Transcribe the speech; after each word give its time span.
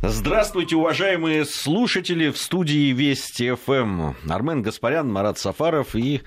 Здравствуйте, 0.00 0.76
уважаемые 0.76 1.44
слушатели 1.44 2.30
в 2.30 2.38
студии 2.38 2.92
Вести 2.92 3.52
ФМ. 3.52 4.12
Армен 4.30 4.62
Гаспарян, 4.62 5.10
Марат 5.10 5.38
Сафаров 5.38 5.96
и 5.96 6.22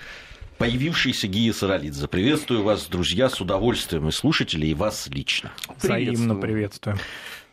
появившийся 0.57 1.27
Гия 1.27 1.53
Саралидзе. 1.53 2.09
Приветствую 2.09 2.63
вас, 2.63 2.87
друзья, 2.87 3.29
с 3.29 3.39
удовольствием 3.39 4.09
и 4.09 4.11
слушатели, 4.11 4.67
и 4.67 4.73
вас 4.73 5.07
лично. 5.07 5.53
Взаимно 5.77 6.35
приветствуем. 6.35 6.97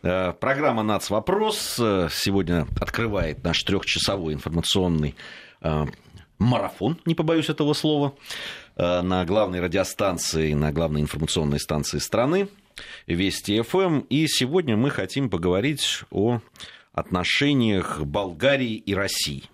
Э, 0.03 0.33
программа 0.33 0.83
«Нац. 0.83 1.09
Вопрос» 1.09 1.77
сегодня 1.77 2.67
открывает 2.81 3.45
наш 3.45 3.63
трехчасовой 3.63 4.35
информационный 4.35 5.15
э, 5.61 5.87
марафон, 6.41 6.99
не 7.05 7.15
побоюсь 7.15 7.49
этого 7.49 7.75
слова, 7.75 8.15
э, 8.75 9.03
на 9.03 9.25
главной 9.25 9.61
радиостанции, 9.61 10.53
на 10.53 10.73
главной 10.73 11.01
информационной 11.01 11.61
станции 11.61 11.99
страны. 11.99 12.49
Вести 13.07 13.61
ФМ. 13.63 14.01
И 14.11 14.27
сегодня 14.27 14.77
мы 14.77 14.91
хотим 14.91 15.31
поговорить 15.31 16.05
о 16.11 16.41
отношениях 16.93 18.01
Болгарии 18.01 18.75
и 18.75 18.95
России. 18.95 19.45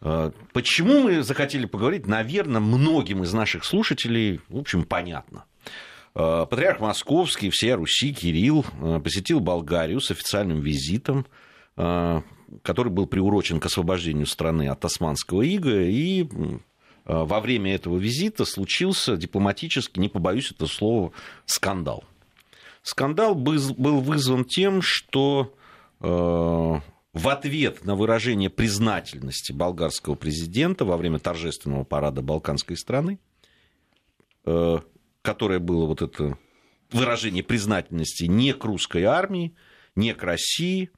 Э, 0.00 0.30
почему 0.52 1.00
мы 1.00 1.22
захотели 1.22 1.66
поговорить, 1.66 2.06
наверное, 2.06 2.60
многим 2.60 3.22
из 3.22 3.32
наших 3.32 3.64
слушателей, 3.64 4.40
в 4.48 4.58
общем, 4.58 4.84
понятно. 4.84 5.44
Э, 6.14 6.46
патриарх 6.48 6.80
Московский, 6.80 7.50
всея 7.50 7.76
Руси, 7.76 8.14
Кирилл, 8.14 8.64
э, 8.80 9.00
посетил 9.02 9.40
Болгарию 9.40 10.00
с 10.00 10.10
официальным 10.10 10.60
визитом, 10.60 11.26
который 12.62 12.88
был 12.90 13.06
приурочен 13.06 13.60
к 13.60 13.66
освобождению 13.66 14.24
страны 14.24 14.68
от 14.68 14.82
османского 14.82 15.42
ига, 15.42 15.82
и 15.82 16.26
во 17.04 17.40
время 17.40 17.74
этого 17.74 17.98
визита 17.98 18.46
случился 18.46 19.18
дипломатически, 19.18 20.00
не 20.00 20.08
побоюсь 20.08 20.52
этого 20.52 20.68
слова, 20.68 21.12
скандал– 21.44 22.04
Скандал 22.86 23.34
был 23.34 24.00
вызван 24.00 24.44
тем, 24.44 24.80
что 24.80 25.56
э, 25.98 26.06
в 26.06 27.28
ответ 27.28 27.84
на 27.84 27.96
выражение 27.96 28.48
признательности 28.48 29.50
болгарского 29.50 30.14
президента 30.14 30.84
во 30.84 30.96
время 30.96 31.18
торжественного 31.18 31.82
парада 31.82 32.22
балканской 32.22 32.76
страны, 32.76 33.18
э, 34.44 34.78
которое 35.22 35.58
было 35.58 35.86
вот 35.86 36.00
это 36.00 36.38
выражение 36.92 37.42
признательности 37.42 38.26
не 38.26 38.52
к 38.52 38.64
русской 38.64 39.02
армии, 39.02 39.56
не 39.96 40.14
к 40.14 40.22
России, 40.22 40.92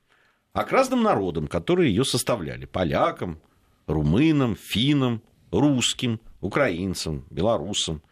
а 0.52 0.64
к 0.64 0.72
разным 0.72 1.02
народам, 1.02 1.46
которые 1.46 1.88
ее 1.88 2.04
составляли. 2.04 2.66
Полякам, 2.66 3.40
румынам, 3.86 4.56
финнам, 4.56 5.22
русским, 5.50 6.20
украинцам, 6.42 7.24
белорусам, 7.30 8.02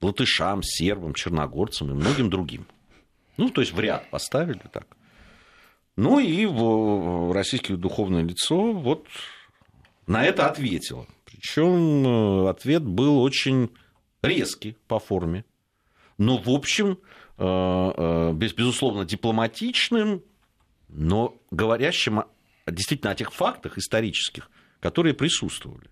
латышам, 0.00 0.64
сербам, 0.64 1.14
черногорцам 1.14 1.88
и 1.92 1.94
многим 1.94 2.28
другим. 2.28 2.66
Ну, 3.36 3.50
то 3.50 3.60
есть 3.60 3.72
в 3.72 3.80
ряд 3.80 4.08
поставили 4.10 4.60
так. 4.72 4.96
Ну 5.96 6.18
и 6.18 6.46
российское 7.32 7.76
духовное 7.76 8.22
лицо 8.22 8.72
вот 8.72 9.06
на 10.06 10.24
это 10.24 10.46
ответило. 10.46 11.06
Причем 11.24 12.06
э, 12.06 12.50
ответ 12.50 12.82
был 12.82 13.20
очень 13.20 13.70
резкий 14.22 14.76
по 14.88 14.98
форме. 14.98 15.44
Но, 16.18 16.38
в 16.38 16.48
общем, 16.48 16.98
э, 17.38 17.44
э, 17.44 18.32
безусловно, 18.32 19.04
дипломатичным, 19.04 20.22
но 20.88 21.36
говорящим 21.50 22.24
действительно 22.66 23.12
о 23.12 23.14
тех 23.14 23.32
фактах 23.32 23.76
исторических, 23.78 24.50
которые 24.80 25.14
присутствовали. 25.14 25.88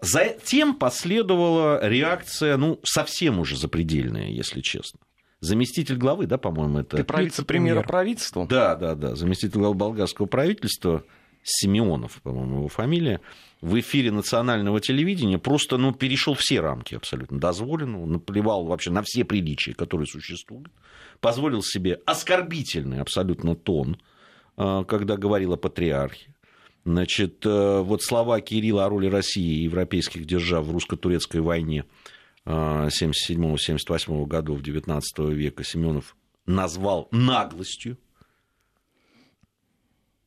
Затем 0.00 0.74
последовала 0.74 1.86
реакция, 1.86 2.56
ну, 2.56 2.80
совсем 2.82 3.38
уже 3.38 3.58
запредельная, 3.58 4.28
если 4.28 4.62
честно 4.62 5.00
заместитель 5.40 5.96
главы, 5.96 6.26
да, 6.26 6.38
по-моему, 6.38 6.80
это... 6.80 7.02
Ты 7.02 7.22
вице-премьера 7.22 7.82
правительства? 7.82 8.46
Да, 8.46 8.76
да, 8.76 8.94
да, 8.94 9.16
заместитель 9.16 9.58
главы 9.58 9.74
болгарского 9.74 10.26
правительства, 10.26 11.04
Симеонов, 11.42 12.20
по-моему, 12.22 12.58
его 12.58 12.68
фамилия, 12.68 13.20
в 13.62 13.78
эфире 13.80 14.10
национального 14.10 14.80
телевидения 14.80 15.38
просто, 15.38 15.78
ну, 15.78 15.92
перешел 15.92 16.34
все 16.34 16.60
рамки 16.60 16.94
абсолютно. 16.94 17.38
Дозволенного, 17.38 18.04
наплевал 18.04 18.66
вообще 18.66 18.90
на 18.90 19.02
все 19.02 19.24
приличия, 19.24 19.72
которые 19.72 20.06
существуют, 20.06 20.68
позволил 21.20 21.62
себе 21.62 22.00
оскорбительный 22.04 23.00
абсолютно 23.00 23.56
тон, 23.56 23.98
а, 24.56 24.84
когда 24.84 25.16
говорил 25.16 25.54
о 25.54 25.56
патриархе. 25.56 26.34
Значит, 26.84 27.44
э, 27.44 27.80
вот 27.80 28.02
слова 28.02 28.40
Кирилла 28.40 28.86
о 28.86 28.88
роли 28.88 29.06
России 29.06 29.60
и 29.60 29.64
европейских 29.64 30.24
держав 30.26 30.64
в 30.64 30.72
русско-турецкой 30.72 31.42
войне– 31.42 31.84
77-78 32.46 34.26
годов 34.26 34.60
XIX 34.60 35.02
века 35.32 35.64
Семенов 35.64 36.16
назвал 36.46 37.08
наглостью. 37.10 37.98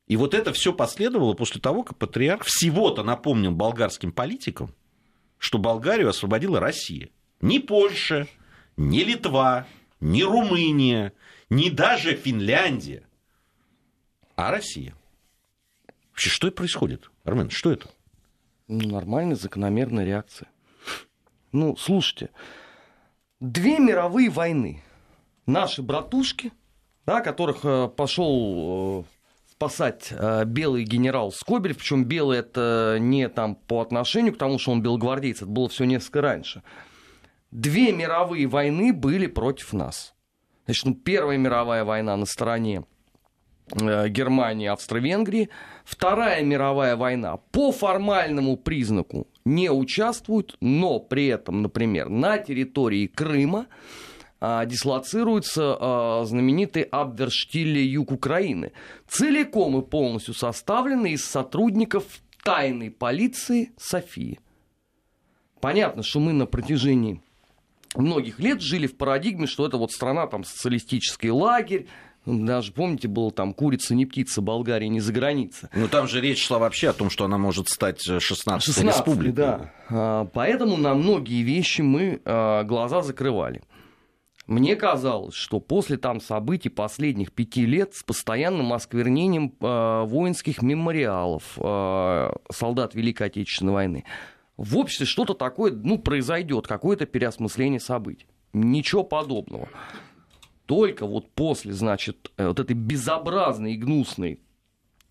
И 0.07 0.16
вот 0.16 0.34
это 0.34 0.53
все 0.53 0.74
последовало 0.74 1.34
после 1.34 1.62
того, 1.62 1.84
как 1.84 1.97
патриарх 1.97 2.44
всего-то 2.46 3.03
напомнил 3.03 3.51
болгарским 3.51 4.12
политикам, 4.12 4.74
что 5.38 5.57
Болгарию 5.57 6.09
освободила 6.09 6.59
Россия. 6.59 7.09
Ни 7.41 7.57
Польша, 7.59 8.28
ни 8.78 9.00
Литва, 9.00 9.68
ни 10.00 10.22
Румыния, 10.22 11.13
ни 11.50 11.69
даже 11.69 12.16
Финляндия, 12.16 13.07
а 14.35 14.51
Россия. 14.51 14.95
Вообще, 16.12 16.30
что 16.30 16.47
это 16.47 16.57
происходит? 16.57 17.09
Армен, 17.24 17.50
что 17.50 17.72
это? 17.72 17.90
Ну, 18.68 18.88
нормальная, 18.88 19.35
закономерная 19.35 20.06
реакция. 20.06 20.47
Ну, 21.53 21.75
слушайте, 21.75 22.31
две 23.40 23.78
мировые 23.78 24.31
войны. 24.31 24.81
Наши 25.46 25.84
братушки, 25.84 26.52
да, 27.06 27.22
которых 27.22 27.59
э, 27.64 27.90
пошел 27.96 29.06
э, 29.06 29.52
спасать 29.52 30.08
э, 30.09 30.46
белый 30.46 30.84
генерал 30.84 31.31
Скобелев, 31.31 31.78
причем 31.78 32.06
белый 32.06 32.40
это 32.40 32.97
не 33.00 33.30
там 33.30 33.53
по 33.53 33.81
отношению 33.81 34.34
к 34.34 34.40
тому, 34.40 34.58
что 34.58 34.72
он 34.72 34.81
белогвардейец, 34.81 35.38
это 35.38 35.46
было 35.46 35.69
все 35.69 35.84
несколько 35.84 36.22
раньше. 36.22 36.63
Две 37.52 37.92
мировые 37.92 38.47
войны 38.47 38.92
были 38.92 39.28
против 39.28 39.74
нас. 39.74 40.16
Значит, 40.66 40.86
ну, 40.86 40.96
Первая 40.96 41.38
мировая 41.38 41.84
война 41.84 42.18
на 42.18 42.25
стороне 42.25 42.84
Германии, 43.69 44.68
Австро-Венгрии. 44.68 45.50
Вторая 45.86 46.44
мировая 46.44 46.96
война 46.96 47.38
по 47.52 47.72
формальному 47.72 48.58
признаку 48.58 49.28
не 49.46 49.72
участвуют, 49.72 50.58
но 50.62 51.00
при 51.00 51.28
этом, 51.28 51.62
например, 51.62 52.09
на 52.09 52.38
территории 52.38 53.08
Крыма 53.08 53.68
а, 54.40 54.66
дислоцируется 54.66 55.78
а, 55.80 56.26
знаменитый 56.26 56.84
Абверштилле 56.84 57.84
юг 57.86 58.12
Украины, 58.12 58.72
целиком 59.08 59.80
и 59.80 59.86
полностью 59.86 60.34
составленный 60.34 61.12
из 61.14 61.26
сотрудников 61.26 62.04
тайной 62.44 62.92
полиции 62.92 63.72
Софии. 63.78 64.40
Понятно, 65.62 66.04
что 66.04 66.20
мы 66.20 66.34
на 66.34 66.46
протяжении 66.46 67.22
многих 67.96 68.40
лет 68.40 68.62
жили 68.62 68.88
в 68.88 68.98
парадигме, 68.98 69.48
что 69.48 69.66
это 69.66 69.78
вот 69.78 69.92
страна, 69.92 70.28
там, 70.28 70.44
социалистический 70.44 71.30
лагерь, 71.30 71.88
даже, 72.26 72.72
помните, 72.72 73.08
было 73.08 73.32
там 73.32 73.54
«Курица, 73.54 73.96
не 73.96 74.06
птица, 74.06 74.42
Болгария 74.42 74.88
не 74.90 75.00
за 75.00 75.12
граница». 75.12 75.70
Ну, 75.76 75.88
там 75.88 76.08
же 76.08 76.22
речь 76.22 76.46
шла 76.46 76.60
вообще 76.60 76.90
о 76.90 76.94
том, 76.94 77.10
что 77.10 77.26
она 77.26 77.38
может 77.38 77.70
стать 77.70 78.08
16-й 78.08 78.20
16 78.20 78.84
республикой. 78.84 79.34
да. 79.34 79.72
А, 79.90 80.26
поэтому 80.26 80.78
на 80.78 80.94
многие 80.94 81.42
вещи 81.42 81.82
мы 81.82 82.22
а, 82.26 82.64
глаза 82.64 83.02
закрывали. 83.02 83.62
Мне 84.48 84.76
казалось, 84.76 85.36
что 85.36 85.60
после 85.60 85.98
там 85.98 86.20
событий 86.20 86.70
последних 86.70 87.32
пяти 87.32 87.66
лет 87.66 87.94
с 87.94 88.04
постоянным 88.04 88.74
осквернением 88.74 89.54
э, 89.62 90.04
воинских 90.06 90.62
мемориалов 90.62 91.44
э, 91.56 92.30
солдат 92.52 92.94
Великой 92.94 93.28
Отечественной 93.28 93.72
войны 93.72 94.04
в 94.58 94.78
обществе 94.78 95.06
что-то 95.06 95.34
такое 95.34 95.72
ну, 95.72 95.98
произойдет, 95.98 96.68
какое-то 96.68 97.06
переосмысление 97.06 97.80
событий. 97.80 98.28
Ничего 98.54 99.04
подобного 99.04 99.68
только 100.66 101.06
вот 101.06 101.29
после, 101.31 101.74
значит, 101.74 102.31
э, 102.38 102.47
вот 102.47 102.59
этой 102.59 102.75
безобразной 102.75 103.74
и 103.74 103.78
гнусной 103.78 104.40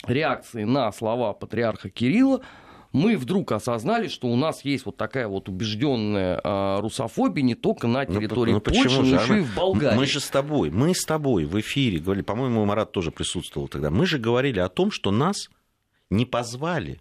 реакции 0.04 0.64
на 0.64 0.90
слова 0.93 1.32
патриарха 1.32 1.90
Кирилла, 1.90 2.43
мы 2.93 3.16
вдруг 3.16 3.52
осознали, 3.52 4.08
что 4.08 4.28
у 4.28 4.37
нас 4.37 4.64
есть 4.64 4.84
вот 4.84 4.96
такая 4.96 5.26
вот 5.26 5.49
убежденная 5.49 6.40
э, 6.43 6.81
русофобия 6.81 7.43
не 7.43 7.54
только 7.54 7.87
на 7.87 8.04
ну, 8.06 8.14
территории 8.14 8.52
ну, 8.52 8.56
ну, 8.56 8.60
Польши, 8.60 9.00
но 9.00 9.22
еще 9.22 9.38
и 9.38 9.40
в 9.40 9.54
Болгарии. 9.54 9.96
Мы 9.96 10.06
же 10.06 10.20
с 10.20 10.28
тобой, 10.28 10.70
мы 10.70 10.94
с 10.94 11.04
тобой 11.04 11.46
в 11.46 11.58
эфире 11.60 11.98
говорили, 11.98 12.25
по-моему, 12.25 12.64
Марат 12.64 12.93
тоже 12.93 13.10
присутствовал 13.10 13.69
тогда, 13.69 13.90
мы 13.90 14.05
же 14.06 14.19
говорили 14.19 14.58
о 14.58 14.69
том, 14.69 14.90
что 14.90 15.10
нас 15.10 15.48
не 16.10 16.26
позвали 16.26 17.00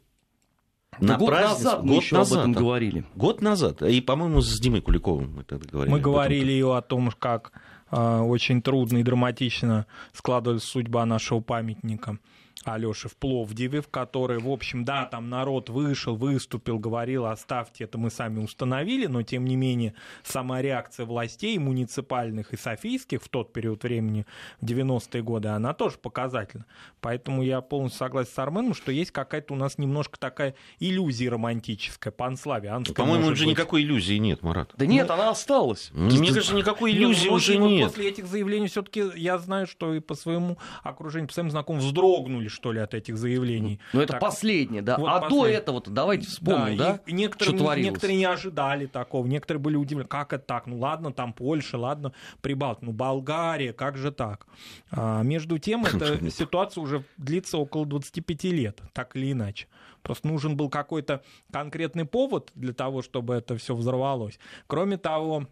на 1.00 1.18
год 1.18 1.32
назад 1.32 1.84
мы 1.84 1.96
год 1.96 2.04
еще 2.04 2.16
назад, 2.16 2.38
об 2.38 2.42
этом 2.42 2.54
говорили. 2.54 3.06
Год 3.16 3.42
назад. 3.42 3.82
И, 3.82 4.02
по-моему, 4.02 4.42
с 4.42 4.60
Димой 4.60 4.82
Куликовым 4.82 5.36
мы 5.38 5.44
тогда 5.44 5.68
говорили. 5.70 5.94
Мы 5.94 6.00
говорили 6.00 6.52
и 6.52 6.62
о 6.62 6.82
том, 6.82 7.12
как 7.18 7.54
а, 7.54 7.60
очень 7.92 8.62
трудно 8.62 8.98
и 9.00 9.04
драматично 9.04 9.86
складывалась 10.14 10.64
судьба 10.64 11.06
нашего 11.06 11.40
памятника 11.42 12.18
Алёши 12.66 13.10
в 13.10 13.16
Пловдиве, 13.18 13.82
в 13.82 13.88
которой, 13.88 14.40
в 14.40 14.50
общем, 14.50 14.86
да, 14.86 15.06
там 15.06 15.30
народ 15.30 15.70
вышел, 15.70 16.16
выступил, 16.16 16.80
говорил, 16.80 17.26
оставьте 17.26 17.86
это, 17.86 17.98
мы 17.98 18.10
сами 18.10 18.40
установили, 18.40 19.08
но, 19.08 19.24
тем 19.24 19.46
не 19.46 19.56
менее, 19.56 19.94
сама 20.24 20.62
реакция 20.62 21.06
властей 21.06 21.58
муниципальных 21.58 22.54
и 22.54 22.58
софийских 22.58 23.24
в 23.24 23.30
тот 23.30 23.54
период 23.54 23.84
времени, 23.84 24.26
в 24.60 24.66
90-е 24.66 25.24
годы, 25.24 25.50
она 25.50 25.74
тоже 25.74 25.98
показательна. 25.98 26.66
Поэтому 27.00 27.42
я 27.44 27.62
полностью 27.62 28.00
согласен 28.00 28.32
с 28.34 28.40
Арменом, 28.40 28.74
что 28.74 28.92
есть 28.92 29.12
какая-то 29.12 29.54
у 29.54 29.58
нас 29.58 29.78
немножко 29.78 30.20
такая 30.20 30.56
иллюзия 30.80 31.30
романтическая, 31.30 32.12
панславянская. 32.12 32.96
По-моему, 32.96 33.28
уже 33.28 33.46
быть. 33.46 33.54
никакой 33.54 33.82
иллюзии 33.82 34.16
нет, 34.16 34.44
Марат. 34.44 34.74
Да 34.78 34.86
нет, 34.86 35.08
ну, 35.08 35.14
она 35.16 35.30
осталась. 35.32 35.90
Мне 35.94 36.28
кажется, 36.28 36.56
никакой 36.56 36.92
иллюзии 36.92 37.24
нет, 37.24 37.32
уже 37.32 37.58
нет. 37.58 37.88
После 37.88 38.10
этих 38.10 38.28
заявлений 38.28 38.68
все-таки 38.68 39.04
я 39.16 39.38
знаю, 39.38 39.68
что 39.68 39.94
и 39.94 40.00
по 40.00 40.16
своему 40.16 40.58
окружению, 40.84 41.28
по 41.28 41.34
своим 41.34 41.50
знакомым 41.50 41.82
вздрогнули 41.82 42.48
что 42.52 42.72
ли, 42.72 42.80
от 42.80 42.94
этих 42.94 43.18
заявлений. 43.18 43.80
Ну, 43.94 44.02
это 44.02 44.14
так, 44.14 44.22
последнее, 44.22 44.82
да. 44.82 44.98
Вот 44.98 45.08
а 45.08 45.22
последнее. 45.22 45.52
до 45.52 45.58
этого-то 45.58 45.92
давайте 45.92 46.28
вспомним, 46.28 46.78
да? 46.78 46.94
да? 46.94 47.12
некоторые, 47.12 47.56
что 47.56 47.64
творилось. 47.64 47.90
некоторые 47.92 48.18
не 48.18 48.26
ожидали 48.26 48.86
такого, 48.86 49.26
некоторые 49.26 49.62
были 49.62 49.76
удивлены, 49.76 50.08
как 50.08 50.34
это 50.34 50.44
так? 50.46 50.68
Ну, 50.68 50.80
ладно, 50.80 51.12
там 51.12 51.34
Польша, 51.34 51.78
ладно, 51.78 52.14
Прибалт, 52.42 52.82
ну, 52.82 52.92
Болгария, 52.92 53.74
как 53.74 53.98
же 53.98 54.12
так? 54.12 54.48
А, 54.92 55.24
между 55.24 55.58
тем, 55.58 55.86
эта 55.86 56.30
ситуация 56.30 56.82
уже 56.82 57.04
длится 57.18 57.58
около 57.58 57.86
25 57.86 58.44
лет, 58.46 58.82
так 58.94 59.16
или 59.16 59.32
иначе. 59.32 59.68
Просто 60.02 60.28
нужен 60.28 60.58
был 60.58 60.70
какой-то 60.70 61.24
конкретный 61.52 62.06
повод 62.06 62.52
для 62.56 62.74
того, 62.74 63.02
чтобы 63.02 63.36
это 63.36 63.58
все 63.58 63.76
взорвалось. 63.76 64.40
Кроме 64.68 64.98
того, 64.98 65.48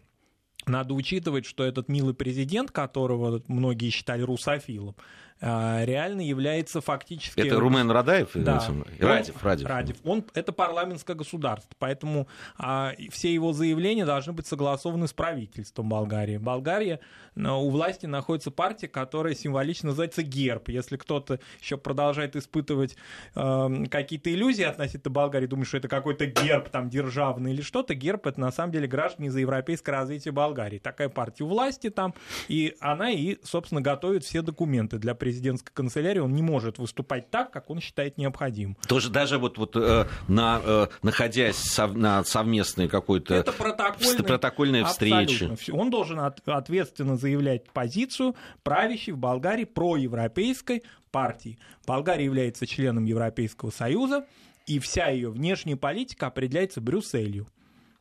надо 0.66 0.94
учитывать, 0.94 1.46
что 1.46 1.64
этот 1.64 1.88
милый 1.88 2.14
президент, 2.14 2.70
которого 2.70 3.42
многие 3.46 3.90
считали 3.90 4.22
русофилом, 4.22 4.94
реально 5.40 6.20
является 6.20 6.80
фактически... 6.80 7.40
Это 7.40 7.58
Румен 7.58 7.90
Радаев? 7.90 8.30
Да. 8.34 8.62
Радев, 8.98 9.42
Радев. 9.42 9.68
Радев. 9.68 9.96
Он, 10.04 10.24
это 10.34 10.52
парламентское 10.52 11.16
государство, 11.16 11.70
поэтому 11.78 12.28
а, 12.58 12.92
все 13.10 13.32
его 13.32 13.52
заявления 13.52 14.04
должны 14.04 14.32
быть 14.32 14.46
согласованы 14.46 15.08
с 15.08 15.12
правительством 15.12 15.88
Болгарии. 15.88 16.36
Болгария, 16.36 17.00
у 17.36 17.70
власти 17.70 18.06
находится 18.06 18.50
партия, 18.50 18.88
которая 18.88 19.34
символично 19.34 19.88
называется 19.88 20.22
ГЕРБ. 20.22 20.68
Если 20.68 20.96
кто-то 20.96 21.40
еще 21.60 21.78
продолжает 21.78 22.36
испытывать 22.36 22.96
э, 23.34 23.84
какие-то 23.90 24.32
иллюзии 24.32 24.64
относительно 24.64 25.10
Болгарии, 25.10 25.46
думает, 25.46 25.68
что 25.68 25.78
это 25.78 25.88
какой-то 25.88 26.26
герб 26.26 26.68
там 26.68 26.90
державный 26.90 27.52
или 27.52 27.62
что-то, 27.62 27.94
герб 27.94 28.26
это 28.26 28.40
на 28.40 28.52
самом 28.52 28.72
деле 28.72 28.86
граждане 28.86 29.30
за 29.30 29.40
европейское 29.40 29.94
развитие 29.94 30.32
Болгарии. 30.32 30.78
Такая 30.78 31.08
партия 31.08 31.44
у 31.44 31.48
власти 31.48 31.88
там, 31.90 32.14
и 32.48 32.76
она 32.80 33.10
и, 33.10 33.38
собственно, 33.42 33.80
готовит 33.80 34.24
все 34.24 34.42
документы 34.42 34.98
для 34.98 35.14
президента 35.14 35.29
президентской 35.30 35.72
канцелярии, 35.72 36.18
он 36.18 36.34
не 36.34 36.42
может 36.42 36.78
выступать 36.78 37.30
так, 37.30 37.50
как 37.50 37.70
он 37.70 37.80
считает 37.80 38.18
необходимым. 38.18 38.76
Тоже 38.86 39.10
даже 39.10 39.38
вот, 39.38 39.58
вот 39.58 39.76
э, 39.76 40.06
на, 40.28 40.60
э, 40.62 40.86
находясь 41.02 41.56
сов, 41.56 41.94
на 41.94 42.24
совместной 42.24 42.88
какой-то 42.88 43.34
Это 43.34 43.52
протокольной, 43.52 44.24
протокольной 44.24 44.84
встрече. 44.84 45.56
Он 45.72 45.90
должен 45.90 46.18
от, 46.20 46.46
ответственно 46.46 47.16
заявлять 47.16 47.70
позицию 47.70 48.34
правящей 48.62 49.12
в 49.12 49.18
Болгарии 49.18 49.64
проевропейской 49.64 50.82
партии. 51.12 51.58
Болгария 51.86 52.24
является 52.24 52.66
членом 52.66 53.04
Европейского 53.04 53.70
Союза, 53.70 54.26
и 54.66 54.78
вся 54.78 55.08
ее 55.08 55.30
внешняя 55.30 55.76
политика 55.76 56.26
определяется 56.26 56.80
Брюсселью. 56.80 57.46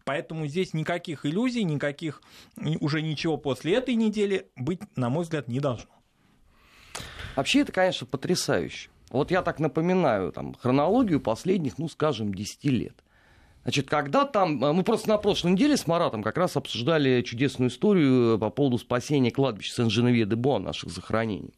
Поэтому 0.03 0.47
здесь 0.47 0.73
никаких 0.73 1.25
иллюзий, 1.25 1.63
никаких 1.63 2.21
уже 2.79 3.03
ничего 3.03 3.37
после 3.37 3.75
этой 3.75 3.93
недели 3.93 4.47
быть, 4.55 4.81
на 4.97 5.09
мой 5.09 5.23
взгляд, 5.23 5.47
не 5.47 5.59
должно. 5.59 5.98
Вообще 7.35 7.61
это, 7.61 7.71
конечно, 7.71 8.05
потрясающе. 8.05 8.89
Вот 9.11 9.31
я 9.31 9.41
так 9.41 9.59
напоминаю 9.59 10.31
там, 10.31 10.53
хронологию 10.53 11.19
последних, 11.19 11.77
ну, 11.77 11.87
скажем, 11.87 12.33
10 12.33 12.65
лет. 12.65 12.95
Значит, 13.63 13.89
когда 13.89 14.25
там, 14.25 14.63
э, 14.63 14.73
мы 14.73 14.83
просто 14.83 15.09
на 15.09 15.17
прошлой 15.17 15.51
неделе 15.51 15.77
с 15.77 15.85
Маратом 15.87 16.23
как 16.23 16.37
раз 16.37 16.55
обсуждали 16.55 17.21
чудесную 17.21 17.69
историю 17.69 18.39
по 18.39 18.49
поводу 18.49 18.77
спасения 18.77 19.31
кладбища 19.31 19.73
Сен-Женевье-де-Бон, 19.75 20.63
наших 20.63 20.89
захоронений. 20.89 21.53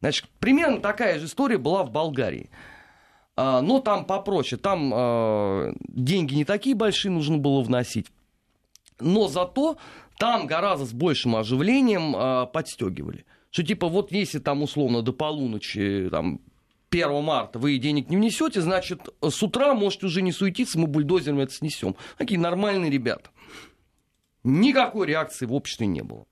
Значит, 0.00 0.26
примерно 0.40 0.80
такая 0.80 1.18
же 1.18 1.26
история 1.26 1.58
была 1.58 1.84
в 1.84 1.90
Болгарии. 1.90 2.50
А, 3.36 3.60
но 3.60 3.80
там 3.80 4.04
попроще, 4.04 4.60
там 4.60 4.92
э, 4.92 5.72
деньги 5.88 6.34
не 6.34 6.44
такие 6.44 6.74
большие 6.74 7.12
нужно 7.12 7.38
было 7.38 7.62
вносить. 7.62 8.06
Но 9.00 9.28
зато 9.28 9.76
там 10.18 10.46
гораздо 10.46 10.86
с 10.86 10.92
большим 10.92 11.36
оживлением 11.36 12.16
э, 12.16 12.46
подстегивали 12.52 13.24
что 13.50 13.62
типа 13.62 13.88
вот 13.88 14.12
если 14.12 14.38
там 14.38 14.62
условно 14.62 15.02
до 15.02 15.12
полуночи, 15.12 16.08
там, 16.10 16.40
1 16.90 17.22
марта 17.22 17.58
вы 17.58 17.78
денег 17.78 18.08
не 18.08 18.16
внесете, 18.16 18.60
значит, 18.60 19.08
с 19.22 19.42
утра 19.42 19.74
можете 19.74 20.06
уже 20.06 20.22
не 20.22 20.32
суетиться, 20.32 20.78
мы 20.78 20.86
бульдозером 20.86 21.40
это 21.40 21.52
снесем. 21.52 21.96
Такие 22.16 22.40
нормальные 22.40 22.90
ребята. 22.90 23.30
Никакой 24.44 25.06
реакции 25.06 25.46
в 25.46 25.52
обществе 25.52 25.86
не 25.86 26.02
было. 26.02 26.26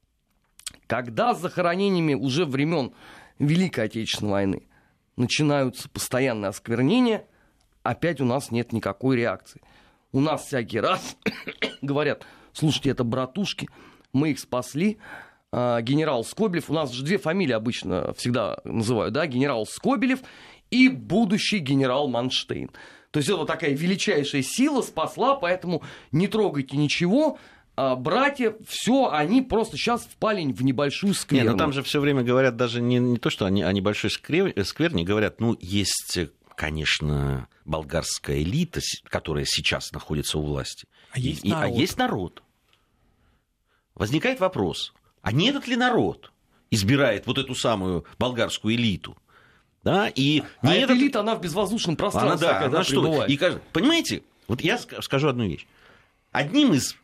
Когда 0.87 1.35
с 1.35 1.41
захоронениями 1.41 2.15
уже 2.15 2.47
времен 2.47 2.93
Великой 3.39 3.87
Отечественной 3.87 4.33
войны 4.33 4.63
начинаются 5.17 5.89
постоянные 5.89 6.51
осквернения, 6.51 7.27
опять 7.83 8.21
у 8.21 8.25
нас 8.25 8.51
нет 8.51 8.73
никакой 8.73 9.17
реакции. 9.17 9.61
У 10.13 10.21
нас 10.21 10.47
всякий 10.47 10.81
раз 10.81 11.17
говорят, 11.83 12.25
слушайте, 12.53 12.91
это 12.91 13.05
братушки, 13.05 13.69
мы 14.13 14.31
их 14.31 14.39
спасли, 14.39 14.99
генерал 15.53 16.25
Скобелев. 16.25 16.71
У 16.71 16.75
нас 16.75 16.93
же 16.93 17.05
две 17.05 17.19
фамилии 17.19 17.53
обычно 17.53 18.13
всегда 18.15 18.59
называют, 18.65 19.15
да, 19.15 19.27
генерал 19.27 19.67
Скобелев 19.67 20.21
и 20.71 20.89
будущий 20.89 21.59
генерал 21.59 22.09
Манштейн. 22.09 22.71
То 23.11 23.19
есть 23.19 23.29
это 23.29 23.39
вот 23.39 23.47
такая 23.47 23.71
величайшая 23.71 24.43
сила 24.43 24.83
спасла, 24.83 25.37
поэтому 25.37 25.83
не 26.13 26.29
трогайте 26.29 26.77
ничего, 26.77 27.39
а 27.77 27.95
братья, 27.95 28.55
все, 28.67 29.11
они 29.11 29.43
просто 29.43 29.77
сейчас 29.77 30.03
впали 30.03 30.51
в 30.51 30.65
небольшую 30.65 31.15
скверну. 31.15 31.51
Нет, 31.51 31.53
ну 31.53 31.59
там 31.59 31.73
же 31.73 31.83
все 31.83 32.01
время 32.01 32.23
говорят 32.23 32.57
даже 32.57 32.81
не, 32.81 32.99
не 32.99 33.19
то, 33.19 33.29
что 33.29 33.45
они 33.45 33.63
о 33.63 33.73
небольшой 33.73 34.11
скверне, 34.11 35.05
говорят, 35.05 35.41
ну, 35.41 35.57
есть, 35.61 36.19
конечно, 36.55 37.49
болгарская 37.67 38.41
элита, 38.41 38.81
которая 39.05 39.45
сейчас 39.47 39.93
находится 39.93 40.39
у 40.39 40.43
власти. 40.43 40.87
А 41.13 41.19
есть 41.19 41.45
и, 41.45 41.51
а 41.51 41.57
народ. 41.57 41.71
А 41.71 41.79
есть 41.79 41.99
народ. 41.99 42.43
Возникает 43.95 44.41
вопрос, 44.41 44.95
а 45.27 45.33
не 45.33 45.49
этот 45.49 45.67
ли 45.67 45.75
народ 45.75 46.31
избирает 46.71 47.27
вот 47.27 47.39
эту 47.39 47.57
самую 47.57 48.05
болгарскую 48.17 48.77
элиту? 48.77 49.17
Да, 49.83 50.09
и 50.09 50.45
а 50.61 50.73
эта 50.73 50.85
этот... 50.85 50.97
элита, 50.99 51.19
она 51.19 51.35
в 51.35 51.41
безвоздушном 51.41 51.97
пространстве, 51.97 52.49
она, 52.49 52.61
да, 52.61 52.67
она 52.67 52.85
что? 52.85 53.25
И, 53.25 53.37
понимаете, 53.73 54.23
вот 54.47 54.61
я 54.61 54.79
скажу 54.79 55.27
одну 55.27 55.49
вещь. 55.49 55.67
Одним 56.31 56.75
из 56.75 56.95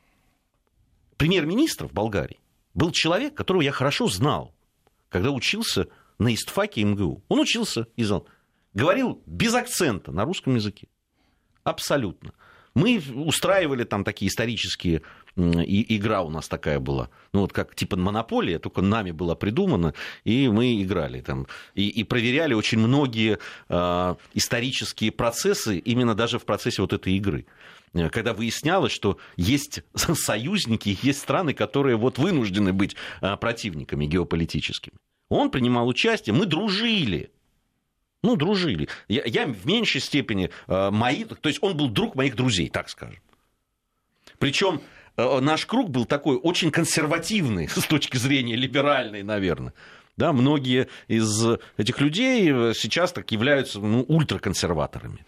премьер-министров 1.17 1.93
Болгарии 1.93 2.39
был 2.75 2.93
человек, 2.93 3.35
которого 3.35 3.61
я 3.61 3.73
хорошо 3.73 4.07
знал, 4.07 4.55
когда 5.09 5.33
учился 5.33 5.89
на 6.21 6.33
истфаке 6.33 6.85
МГУ. 6.85 7.25
Он 7.27 7.41
учился 7.41 7.89
и 7.97 8.05
знал. 8.05 8.29
Говорил 8.73 9.21
без 9.27 9.53
акцента 9.53 10.13
на 10.13 10.25
русском 10.25 10.55
языке. 10.55 10.87
Абсолютно. 11.65 12.35
Мы 12.75 13.03
устраивали 13.17 13.83
там 13.83 14.05
такие 14.05 14.29
исторические 14.29 15.03
и 15.37 15.97
игра 15.97 16.23
у 16.23 16.31
нас 16.31 16.49
такая 16.49 16.79
была, 16.79 17.09
ну 17.33 17.41
вот 17.41 17.53
как 17.53 17.75
типа 17.75 17.97
монополия, 17.97 18.59
только 18.59 18.83
нами 18.83 19.13
была 19.13 19.35
придумана, 19.35 19.95
и 20.25 20.49
мы 20.49 20.83
играли 20.83 21.21
там, 21.21 21.47
и, 21.75 21.89
и 21.89 22.05
проверяли 22.05 22.53
очень 22.53 22.79
многие 22.79 23.39
э, 23.69 24.15
исторические 24.35 25.11
процессы 25.11 25.79
именно 25.79 26.15
даже 26.15 26.39
в 26.39 26.45
процессе 26.45 26.83
вот 26.83 26.93
этой 26.93 27.15
игры 27.15 27.47
э, 27.95 28.11
когда 28.11 28.35
выяснялось, 28.35 28.93
что 28.93 29.19
есть 29.37 29.83
союзники, 29.95 30.99
есть 31.03 31.21
страны, 31.21 31.55
которые 31.55 31.97
вот 31.97 32.19
вынуждены 32.19 32.75
быть 32.75 32.95
э, 33.23 33.37
противниками 33.37 34.05
геополитическими. 34.05 34.97
Он 35.31 35.51
принимал 35.51 35.89
участие, 35.89 36.35
мы 36.35 36.45
дружили. 36.45 37.31
Ну, 38.23 38.37
дружили. 38.37 38.89
Я, 39.09 39.23
я 39.25 39.47
в 39.47 39.67
меньшей 39.67 40.03
степени 40.03 40.51
э, 40.69 40.91
мои, 40.91 41.25
то 41.25 41.49
есть 41.49 41.63
он 41.63 41.75
был 41.75 41.89
друг 41.89 42.15
моих 42.17 42.37
друзей, 42.37 42.69
так 42.69 42.91
скажем. 42.91 43.21
Причем 44.39 44.83
наш 45.17 45.67
круг 45.67 45.91
был 45.91 46.05
такой 46.05 46.37
очень 46.37 46.71
консервативный 46.71 47.69
с 47.75 47.85
точки 47.87 48.17
зрения 48.17 48.57
либеральной, 48.57 49.23
наверное. 49.23 49.75
Да, 50.17 50.33
многие 50.33 50.89
из 51.09 51.43
этих 51.79 52.01
людей 52.01 52.47
сейчас 52.75 53.13
так 53.13 53.31
являются 53.31 53.81
ну, 53.81 54.03
ультраконсерваторами. 54.03 55.25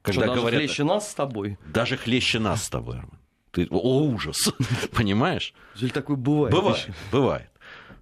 Когда 0.00 0.22
Что, 0.22 0.28
даже 0.28 0.40
говорят, 0.40 0.60
хлеще 0.60 0.84
нас 0.84 1.10
с 1.10 1.14
тобой? 1.14 1.58
Даже 1.66 1.96
хлеще 1.96 2.38
нас 2.38 2.64
с 2.64 2.68
тобой, 2.68 2.98
Армен. 2.98 3.18
Ты, 3.52 3.68
о, 3.70 4.02
ужас, 4.02 4.52
понимаешь? 4.92 5.54
Или 5.80 5.88
такое 5.88 6.16
бывает? 6.16 6.54
Бывает, 6.54 6.90
бывает. 7.12 7.50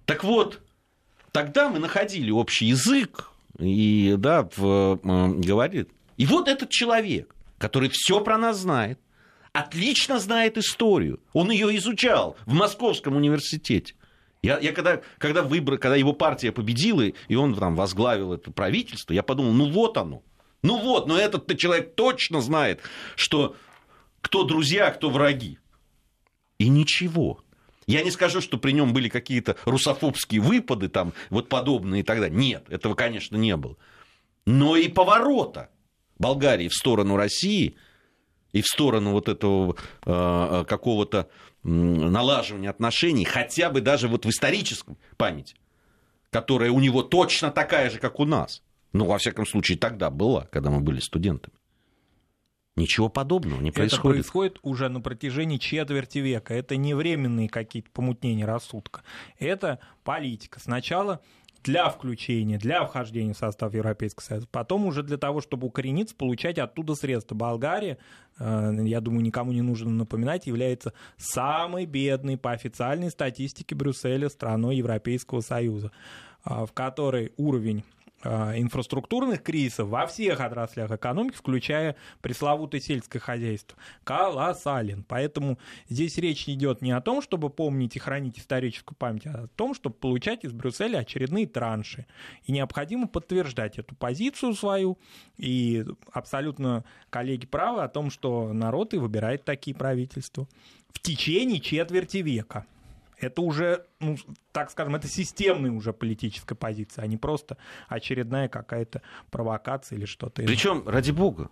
Так 0.05 0.23
вот, 0.23 0.61
тогда 1.31 1.69
мы 1.69 1.79
находили 1.79 2.31
общий 2.31 2.65
язык, 2.65 3.29
и, 3.59 4.15
да, 4.17 4.49
в, 4.55 4.99
э, 5.01 5.27
говорит. 5.39 5.89
И 6.17 6.25
вот 6.25 6.47
этот 6.47 6.69
человек, 6.71 7.35
который 7.57 7.89
все 7.89 8.19
про 8.21 8.37
нас 8.37 8.57
знает, 8.57 8.99
отлично 9.53 10.19
знает 10.19 10.57
историю. 10.57 11.19
Он 11.31 11.51
ее 11.51 11.75
изучал 11.77 12.35
в 12.45 12.53
Московском 12.53 13.15
университете. 13.15 13.95
Я, 14.41 14.59
я 14.59 14.73
когда, 14.73 15.01
когда, 15.19 15.41
выбор, 15.41 15.77
когда 15.77 15.95
его 15.95 16.11
партия 16.11 16.51
победила, 16.51 17.03
и 17.03 17.35
он 17.35 17.55
там 17.55 17.75
возглавил 17.75 18.33
это 18.33 18.51
правительство, 18.51 19.13
я 19.13 19.23
подумал, 19.23 19.53
ну 19.53 19.71
вот 19.71 19.97
оно. 19.97 20.21
Ну 20.63 20.79
вот, 20.79 21.07
но 21.07 21.17
этот 21.17 21.57
человек 21.57 21.95
точно 21.95 22.41
знает, 22.41 22.81
что 23.15 23.55
кто 24.21 24.43
друзья, 24.43 24.91
кто 24.91 25.09
враги. 25.09 25.59
И 26.57 26.67
ничего. 26.67 27.43
Я 27.87 28.03
не 28.03 28.11
скажу, 28.11 28.41
что 28.41 28.57
при 28.57 28.71
нем 28.71 28.93
были 28.93 29.09
какие-то 29.09 29.57
русофобские 29.65 30.41
выпады, 30.41 30.87
там, 30.87 31.13
вот 31.29 31.49
подобные 31.49 32.01
и 32.01 32.03
так 32.03 32.19
далее. 32.19 32.37
Нет, 32.37 32.65
этого, 32.69 32.95
конечно, 32.95 33.35
не 33.35 33.55
было. 33.57 33.77
Но 34.45 34.75
и 34.75 34.87
поворота 34.87 35.69
Болгарии 36.17 36.69
в 36.69 36.73
сторону 36.73 37.17
России 37.17 37.75
и 38.53 38.61
в 38.61 38.67
сторону 38.67 39.11
вот 39.11 39.27
этого 39.27 39.75
э, 40.05 40.65
какого-то 40.67 41.29
налаживания 41.63 42.69
отношений, 42.69 43.25
хотя 43.25 43.69
бы 43.69 43.81
даже 43.81 44.07
вот 44.07 44.25
в 44.25 44.29
историческом 44.29 44.97
памяти, 45.17 45.55
которая 46.29 46.71
у 46.71 46.79
него 46.79 47.03
точно 47.03 47.51
такая 47.51 47.89
же, 47.89 47.99
как 47.99 48.19
у 48.19 48.25
нас. 48.25 48.61
Ну, 48.93 49.05
во 49.05 49.17
всяком 49.17 49.45
случае, 49.45 49.77
тогда 49.77 50.09
была, 50.09 50.45
когда 50.51 50.69
мы 50.69 50.79
были 50.79 50.99
студентами. 50.99 51.55
Ничего 52.75 53.07
подобного 53.07 53.61
не 53.61 53.71
происходит. 53.71 54.03
Это 54.03 54.13
происходит 54.13 54.59
уже 54.63 54.89
на 54.89 54.99
протяжении 54.99 55.57
четверти 55.57 56.19
века. 56.19 56.55
Это 56.55 56.75
не 56.75 56.95
временные 56.95 57.47
какие-то 57.47 57.91
помутнения 57.91 58.45
рассудка. 58.45 59.03
Это 59.37 59.79
политика. 60.03 60.59
Сначала 60.59 61.21
для 61.63 61.89
включения, 61.89 62.57
для 62.57 62.85
вхождения 62.85 63.33
в 63.33 63.37
состав 63.37 63.73
Европейского 63.73 64.23
Союза. 64.23 64.47
Потом 64.51 64.85
уже 64.85 65.01
для 65.03 65.17
того, 65.17 65.41
чтобы 65.41 65.67
укорениться, 65.67 66.15
получать 66.15 66.59
оттуда 66.59 66.95
средства. 66.95 67.35
Болгария, 67.35 67.97
э, 68.39 68.73
я 68.85 69.01
думаю, 69.01 69.23
никому 69.23 69.51
не 69.53 69.61
нужно 69.61 69.89
напоминать, 69.89 70.45
является 70.45 70.93
самой 71.17 71.85
бедной 71.85 72.37
по 72.37 72.51
официальной 72.51 73.09
статистике 73.09 73.75
Брюсселя 73.75 74.29
страной 74.29 74.75
Европейского 74.77 75.41
Союза, 75.41 75.91
э, 76.45 76.65
в 76.65 76.73
которой 76.73 77.31
уровень 77.37 77.83
инфраструктурных 78.23 79.43
кризисов 79.43 79.89
во 79.89 80.07
всех 80.07 80.39
отраслях 80.39 80.91
экономики, 80.91 81.35
включая 81.35 81.95
пресловутое 82.21 82.81
сельское 82.81 83.19
хозяйство, 83.19 83.77
колоссален. 84.03 85.03
Поэтому 85.07 85.59
здесь 85.89 86.17
речь 86.17 86.47
идет 86.47 86.81
не 86.81 86.91
о 86.91 87.01
том, 87.01 87.21
чтобы 87.21 87.49
помнить 87.49 87.95
и 87.95 87.99
хранить 87.99 88.39
историческую 88.39 88.95
память, 88.97 89.25
а 89.25 89.43
о 89.43 89.47
том, 89.47 89.73
чтобы 89.73 89.95
получать 89.95 90.43
из 90.43 90.51
Брюсселя 90.51 90.99
очередные 90.99 91.47
транши. 91.47 92.05
И 92.45 92.51
необходимо 92.51 93.07
подтверждать 93.07 93.77
эту 93.77 93.95
позицию 93.95 94.53
свою. 94.53 94.97
И 95.37 95.85
абсолютно 96.11 96.83
коллеги 97.09 97.45
правы 97.45 97.83
о 97.83 97.89
том, 97.89 98.09
что 98.09 98.53
народ 98.53 98.93
и 98.93 98.97
выбирает 98.97 99.43
такие 99.43 99.75
правительства 99.75 100.47
в 100.91 100.99
течение 100.99 101.59
четверти 101.59 102.17
века 102.17 102.65
это 103.23 103.41
уже, 103.41 103.85
ну, 103.99 104.17
так 104.51 104.71
скажем, 104.71 104.95
это 104.95 105.07
системная 105.07 105.71
уже 105.71 105.93
политическая 105.93 106.55
позиция, 106.55 107.03
а 107.03 107.07
не 107.07 107.17
просто 107.17 107.57
очередная 107.87 108.47
какая-то 108.47 109.01
провокация 109.31 109.97
или 109.97 110.05
что-то. 110.05 110.43
Причем, 110.43 110.87
ради 110.87 111.11
бога, 111.11 111.49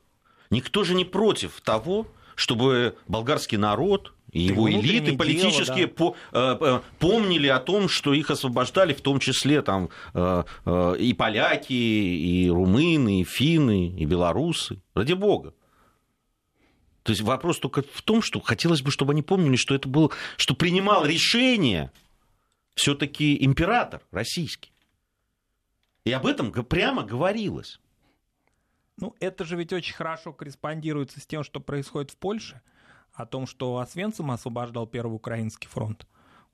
никто 0.50 0.84
же 0.84 0.94
не 0.94 1.06
против 1.06 1.62
того, 1.62 2.08
чтобы 2.36 2.96
болгарский 3.08 3.58
народ 3.58 4.14
и 4.32 4.42
его 4.42 4.70
элиты 4.70 5.18
политические 5.18 5.88
дело, 5.88 6.16
да. 6.32 6.56
по, 6.56 6.76
э, 6.76 6.80
помнили 7.00 7.48
о 7.48 7.60
том, 7.60 7.90
что 7.90 8.14
их 8.14 8.32
освобождали, 8.32 8.94
в 8.94 9.02
том 9.02 9.20
числе 9.20 9.62
там, 9.62 9.90
э, 10.14 10.44
э, 10.66 10.96
и 11.00 11.14
поляки, 11.14 11.74
и 11.74 12.50
румыны, 12.50 13.22
и 13.22 13.24
финны, 13.26 13.90
и 13.90 14.06
белорусы. 14.06 14.82
Ради 14.96 15.14
бога. 15.14 15.54
То 17.04 17.12
есть 17.12 17.22
вопрос 17.22 17.60
только 17.60 17.82
в 17.82 18.02
том, 18.02 18.22
что 18.22 18.40
хотелось 18.40 18.82
бы, 18.82 18.92
чтобы 18.92 19.14
они 19.14 19.24
помнили, 19.24 19.56
что 19.56 19.74
это 19.74 19.88
был, 19.88 20.12
что 20.38 20.54
принимал 20.54 21.06
решение 21.06 21.92
все-таки 22.76 23.44
император 23.44 24.02
российский. 24.12 24.72
И 26.06 26.12
об 26.12 26.26
этом 26.26 26.52
прямо 26.52 27.04
говорилось. 27.04 27.80
Ну, 28.98 29.16
это 29.20 29.46
же 29.46 29.56
ведь 29.56 29.74
очень 29.74 29.94
хорошо 29.94 30.34
корреспондируется 30.34 31.20
с 31.20 31.26
тем, 31.26 31.44
что 31.44 31.60
происходит 31.60 32.12
в 32.12 32.18
Польше, 32.18 32.62
о 33.14 33.26
том, 33.26 33.48
что 33.48 33.78
Освенцим 33.78 34.32
освобождал 34.32 34.86
Первый 34.88 35.16
Украинский 35.16 35.68
фронт. 35.68 36.06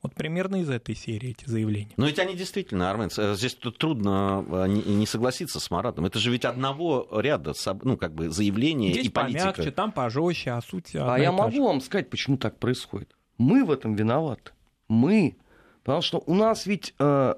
Вот 0.04 0.14
примерно 0.14 0.58
из 0.58 0.70
этой 0.70 0.96
серии 0.96 1.32
эти 1.32 1.50
заявления. 1.50 1.92
Но 1.98 2.06
ведь 2.06 2.20
они 2.20 2.36
действительно, 2.36 2.92
Армен, 2.92 3.10
э, 3.18 3.34
здесь 3.36 3.56
трудно 3.56 4.46
э, 4.48 4.68
не 4.68 5.08
согласиться 5.08 5.60
с 5.60 5.72
Маратом. 5.72 6.06
Это 6.06 6.20
же 6.20 6.32
ведь 6.32 6.46
одного 6.46 7.08
ряда, 7.20 7.54
ну, 7.82 7.98
как 7.98 8.14
бы 8.14 8.30
заявления 8.30 8.92
здесь 8.92 9.08
и 9.08 9.10
политика. 9.10 9.54
помягче, 9.54 9.72
там 9.72 9.92
пожестче, 9.92 10.52
а 10.52 10.62
суть... 10.62 10.96
А 10.96 11.18
я 11.18 11.32
могу 11.32 11.66
вам 11.66 11.82
сказать, 11.82 12.10
почему 12.10 12.38
так 12.38 12.60
происходит. 12.60 13.16
Мы 13.38 13.66
в 13.66 13.72
этом 13.72 13.96
виноваты. 13.96 14.52
Мы. 14.88 15.38
Потому 15.84 16.02
что 16.02 16.24
у 16.26 16.36
нас 16.36 16.66
ведь 16.66 16.94
э, 17.00 17.36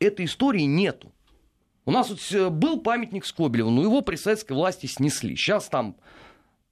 этой 0.00 0.24
истории 0.24 0.62
нету. 0.62 1.12
У 1.84 1.90
нас 1.90 2.08
вот 2.10 2.20
э, 2.32 2.48
был 2.48 2.80
памятник 2.80 3.24
Скобелеву, 3.24 3.70
но 3.70 3.82
его 3.82 4.00
при 4.00 4.16
советской 4.16 4.54
власти 4.54 4.86
снесли. 4.86 5.36
Сейчас 5.36 5.68
там 5.68 5.96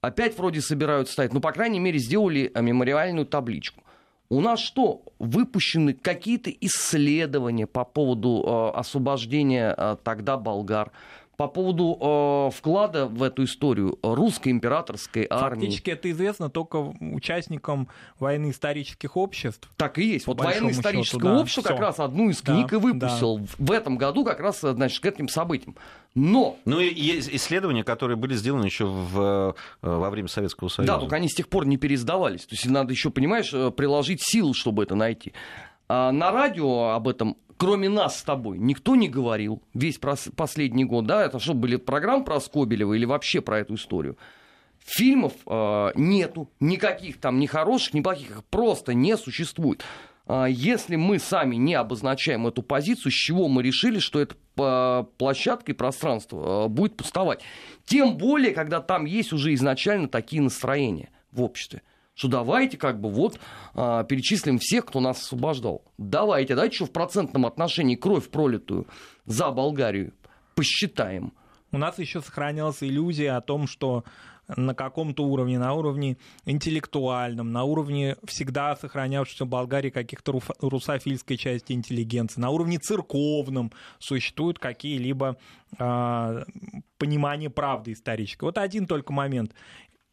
опять 0.01 0.37
вроде 0.37 0.61
собираются 0.61 1.13
ставить. 1.13 1.33
Ну, 1.33 1.41
по 1.41 1.53
крайней 1.53 1.81
мере, 1.81 1.99
сделали 1.99 2.51
мемориальную 2.55 3.27
табличку. 3.27 3.85
У 4.33 4.41
нас 4.41 4.61
что, 4.61 5.03
выпущены 5.19 5.93
какие-то 5.93 6.49
исследования 6.49 7.67
по 7.67 7.85
поводу 7.85 8.43
э, 8.43 8.79
освобождения 8.79 9.75
э, 9.77 9.97
тогда 10.03 10.39
болгар? 10.39 10.91
По 11.43 11.49
поводу 11.49 11.99
э, 12.01 12.57
вклада 12.57 13.07
в 13.07 13.21
эту 13.21 13.43
историю 13.43 13.99
русской 14.01 14.51
императорской 14.51 15.27
армии. 15.29 15.65
Фактически 15.65 15.91
это 15.91 16.09
известно 16.13 16.51
только 16.51 16.77
участникам 17.01 17.89
войны 18.21 18.51
исторических 18.51 19.17
обществ. 19.17 19.69
Так 19.77 19.99
и 19.99 20.05
есть. 20.05 20.29
Вот 20.29 20.39
военно-историческое 20.39 21.19
да. 21.19 21.41
общество 21.41 21.69
как 21.71 21.81
раз 21.81 21.99
одну 21.99 22.31
из 22.31 22.41
книг 22.43 22.69
да, 22.71 22.77
и 22.77 22.79
выпустил 22.79 23.39
да. 23.39 23.47
в 23.59 23.73
этом 23.73 23.99
году 23.99 24.25
как 24.25 24.39
раз 24.39 24.61
значит, 24.61 25.03
к 25.03 25.07
этим 25.07 25.29
событиям. 25.29 25.75
Но... 26.15 26.59
Ну 26.65 26.79
и 26.79 26.95
есть 26.95 27.29
исследования, 27.33 27.83
которые 27.83 28.17
были 28.17 28.35
сделаны 28.35 28.67
еще 28.67 28.85
в, 28.85 29.57
э, 29.83 29.89
во 29.89 30.11
время 30.11 30.29
Советского 30.29 30.69
Союза. 30.69 30.93
Да, 30.93 31.01
только 31.01 31.17
они 31.17 31.29
с 31.29 31.35
тех 31.35 31.49
пор 31.49 31.67
не 31.67 31.77
пересдавались. 31.77 32.43
То 32.43 32.55
есть 32.55 32.67
надо 32.67 32.93
еще, 32.93 33.11
понимаешь, 33.11 33.53
э, 33.53 33.73
приложить 33.73 34.23
силу, 34.23 34.55
чтобы 34.55 34.85
это 34.85 34.95
найти. 34.95 35.33
А 35.89 36.13
на 36.13 36.31
радио 36.33 36.91
об 36.91 37.09
этом 37.09 37.37
кроме 37.63 37.89
нас 37.89 38.19
с 38.19 38.23
тобой, 38.25 38.59
никто 38.59 38.97
не 38.97 39.09
говорил 39.09 39.63
весь 39.73 39.97
последний 39.99 40.85
год, 40.85 41.07
да, 41.07 41.25
это 41.25 41.39
что, 41.39 41.55
были 41.55 41.77
программы 41.77 42.25
про 42.25 42.41
Скобелева 42.41 42.93
или 42.95 43.05
вообще 43.05 43.41
про 43.41 43.61
эту 43.61 43.77
историю? 43.77 44.19
Фильмов 44.81 45.33
э, 45.47 45.93
нету, 45.95 46.51
никаких 46.59 47.21
там 47.21 47.39
ни 47.39 47.47
хороших, 47.47 47.95
ни 47.95 48.01
плохих, 48.01 48.31
их 48.31 48.45
просто 48.47 48.95
не 48.95 49.17
существует. 49.17 49.85
Э, 50.27 50.47
если 50.49 50.97
мы 50.97 51.21
сами 51.21 51.55
не 51.55 51.75
обозначаем 51.75 52.49
эту 52.49 52.65
позицию, 52.65 53.13
с 53.13 53.15
чего 53.15 53.47
мы 53.47 53.63
решили, 53.63 54.01
что 54.01 54.19
эта 54.19 54.35
э, 54.57 55.05
площадка 55.17 55.71
и 55.71 55.75
пространство 55.75 56.65
э, 56.65 56.69
будет 56.69 56.97
пустовать? 56.97 57.43
Тем 57.85 58.17
более, 58.17 58.55
когда 58.55 58.81
там 58.81 59.05
есть 59.05 59.33
уже 59.33 59.55
изначально 59.55 60.09
такие 60.09 60.43
настроения 60.43 61.11
в 61.31 61.41
обществе 61.43 61.83
что 62.15 62.29
давайте 62.29 62.77
как 62.77 63.01
бы 63.01 63.11
вот 63.11 63.39
а, 63.75 64.05
перечислим 64.05 64.59
всех, 64.59 64.87
кто 64.87 65.01
нас 65.01 65.21
освобождал. 65.21 65.85
Давайте, 65.99 66.55
давайте 66.55 66.77
что 66.77 66.87
в 66.87 66.93
процентном 66.93 67.47
отношении 67.47 67.97
кровь 67.97 68.29
пролитую 68.29 68.87
за 69.25 69.51
Болгарию 69.51 70.13
посчитаем. 70.55 71.33
У 71.71 71.79
нас 71.79 71.99
еще 71.99 72.21
сохранялась 72.21 72.83
иллюзия 72.83 73.33
о 73.33 73.41
том, 73.41 73.67
что 73.67 74.05
на 74.49 74.75
каком-то 74.75 75.25
уровне, 75.25 75.59
на 75.59 75.73
уровне 75.73 76.17
интеллектуальном, 76.45 77.53
на 77.53 77.65
уровне 77.65 78.17
всегда 78.25 78.77
сохранявшейся 78.77 79.45
в 79.45 79.49
Болгарии 79.49 79.91
каких-то 79.91 80.41
русофильской 80.61 81.37
части 81.37 81.73
интеллигенции, 81.73 82.41
на 82.41 82.51
уровне 82.51 82.79
церковном 82.79 83.73
существуют 83.99 84.59
какие-либо 84.59 85.39
э, 85.79 86.45
понимания 86.99 87.51
правды 87.51 87.93
исторической. 87.93 88.45
Вот 88.45 88.59
один 88.59 88.87
только 88.87 89.13
момент 89.13 89.53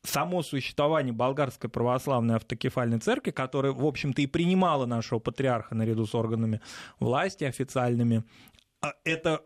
само 0.03 0.43
существование 0.43 1.13
болгарской 1.13 1.69
православной 1.69 2.35
автокефальной 2.35 2.99
церкви, 2.99 3.31
которая, 3.31 3.71
в 3.73 3.85
общем-то, 3.85 4.21
и 4.21 4.27
принимала 4.27 4.85
нашего 4.85 5.19
патриарха 5.19 5.75
наряду 5.75 6.05
с 6.05 6.15
органами 6.15 6.61
власти 6.99 7.43
официальными, 7.43 8.23
а 8.81 8.93
это 9.03 9.41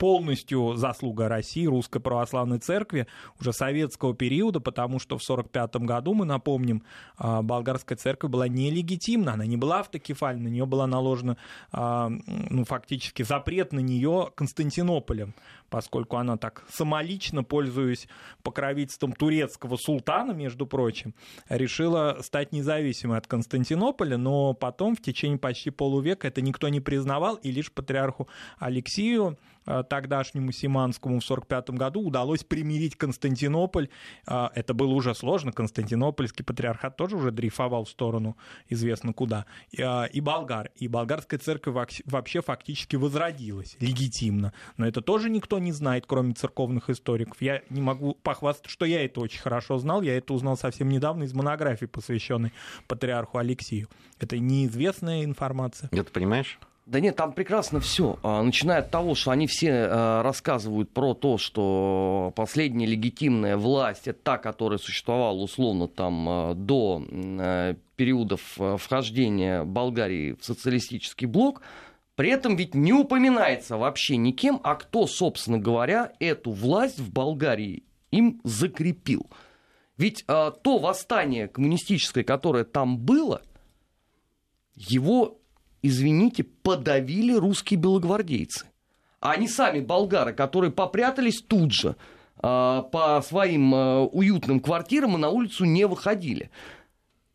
полностью 0.00 0.76
заслуга 0.76 1.28
России, 1.28 1.66
Русской 1.66 2.00
Православной 2.00 2.58
Церкви 2.58 3.06
уже 3.38 3.52
советского 3.52 4.14
периода, 4.14 4.58
потому 4.58 4.98
что 4.98 5.18
в 5.18 5.22
1945 5.22 5.86
году, 5.86 6.14
мы 6.14 6.24
напомним, 6.24 6.82
а, 7.18 7.42
болгарская 7.42 7.98
церковь 7.98 8.30
была 8.30 8.48
нелегитимна, 8.48 9.34
она 9.34 9.44
не 9.44 9.58
была 9.58 9.80
автокефальна, 9.80 10.44
на 10.44 10.48
нее 10.48 10.64
была 10.64 10.86
наложена 10.86 11.36
а, 11.70 12.10
ну, 12.26 12.64
фактически 12.64 13.22
запрет 13.22 13.74
на 13.74 13.80
нее 13.80 14.30
Константинополем 14.34 15.34
поскольку 15.70 16.16
она 16.16 16.36
так 16.36 16.64
самолично, 16.68 17.42
пользуясь 17.44 18.08
покровительством 18.42 19.12
турецкого 19.12 19.76
султана, 19.76 20.32
между 20.32 20.66
прочим, 20.66 21.14
решила 21.48 22.18
стать 22.20 22.52
независимой 22.52 23.18
от 23.18 23.26
Константинополя, 23.26 24.18
но 24.18 24.52
потом 24.52 24.96
в 24.96 25.00
течение 25.00 25.38
почти 25.38 25.70
полувека 25.70 26.28
это 26.28 26.42
никто 26.42 26.68
не 26.68 26.80
признавал, 26.80 27.36
и 27.36 27.50
лишь 27.50 27.72
патриарху 27.72 28.28
Алексию 28.58 29.38
э, 29.38 29.59
тогдашнему 29.64 30.52
Симанскому 30.52 31.20
в 31.20 31.24
1945 31.24 31.78
году 31.78 32.02
удалось 32.02 32.44
примирить 32.44 32.96
Константинополь. 32.96 33.88
Это 34.26 34.74
было 34.74 34.92
уже 34.92 35.14
сложно, 35.14 35.52
Константинопольский 35.52 36.44
патриархат 36.44 36.96
тоже 36.96 37.16
уже 37.16 37.30
дрейфовал 37.30 37.84
в 37.84 37.88
сторону 37.88 38.36
известно 38.68 39.12
куда. 39.12 39.46
И 39.70 40.20
болгар. 40.20 40.70
И 40.76 40.88
болгарская 40.88 41.38
церковь 41.38 41.74
вообще 42.04 42.42
фактически 42.42 42.96
возродилась 42.96 43.76
легитимно. 43.80 44.52
Но 44.76 44.86
это 44.86 45.00
тоже 45.02 45.30
никто 45.30 45.58
не 45.58 45.72
знает, 45.72 46.04
кроме 46.06 46.34
церковных 46.34 46.90
историков. 46.90 47.40
Я 47.40 47.62
не 47.70 47.80
могу 47.80 48.14
похвастаться, 48.14 48.70
что 48.70 48.84
я 48.84 49.04
это 49.04 49.20
очень 49.20 49.40
хорошо 49.40 49.78
знал. 49.78 50.02
Я 50.02 50.16
это 50.16 50.34
узнал 50.34 50.56
совсем 50.56 50.88
недавно 50.88 51.24
из 51.24 51.34
монографии, 51.34 51.86
посвященной 51.86 52.52
патриарху 52.88 53.38
Алексею. 53.38 53.88
Это 54.18 54.38
неизвестная 54.38 55.24
информация. 55.24 55.88
Это 55.92 56.10
понимаешь? 56.10 56.58
Да 56.90 56.98
нет, 56.98 57.14
там 57.14 57.32
прекрасно 57.34 57.78
все. 57.78 58.18
А, 58.24 58.42
начиная 58.42 58.80
от 58.80 58.90
того, 58.90 59.14
что 59.14 59.30
они 59.30 59.46
все 59.46 59.70
а, 59.72 60.22
рассказывают 60.24 60.90
про 60.90 61.14
то, 61.14 61.38
что 61.38 62.32
последняя 62.34 62.86
легитимная 62.86 63.56
власть 63.56 64.08
это 64.08 64.18
та, 64.20 64.38
которая 64.38 64.80
существовала 64.80 65.38
условно 65.38 65.86
там 65.86 66.28
а, 66.28 66.54
до 66.54 67.00
периодов 67.94 68.40
вхождения 68.78 69.62
Болгарии 69.62 70.32
в 70.32 70.44
социалистический 70.44 71.28
блок. 71.28 71.62
При 72.16 72.30
этом 72.30 72.56
ведь 72.56 72.74
не 72.74 72.92
упоминается 72.92 73.76
вообще 73.76 74.16
никем, 74.16 74.60
а 74.64 74.74
кто, 74.74 75.06
собственно 75.06 75.60
говоря, 75.60 76.12
эту 76.18 76.50
власть 76.50 76.98
в 76.98 77.12
Болгарии 77.12 77.84
им 78.10 78.40
закрепил. 78.42 79.30
Ведь 79.96 80.24
то 80.26 80.78
восстание 80.78 81.46
коммунистическое, 81.46 82.24
которое 82.24 82.64
там 82.64 82.98
было, 82.98 83.42
его 84.74 85.39
извините, 85.82 86.44
подавили 86.44 87.34
русские 87.34 87.78
белогвардейцы. 87.78 88.66
А 89.20 89.32
они 89.32 89.48
сами 89.48 89.80
болгары, 89.80 90.32
которые 90.32 90.70
попрятались 90.70 91.42
тут 91.42 91.72
же 91.72 91.90
э, 91.90 92.42
по 92.42 93.22
своим 93.26 93.74
э, 93.74 93.98
уютным 94.06 94.60
квартирам 94.60 95.16
и 95.16 95.18
на 95.18 95.28
улицу 95.28 95.64
не 95.64 95.86
выходили. 95.86 96.50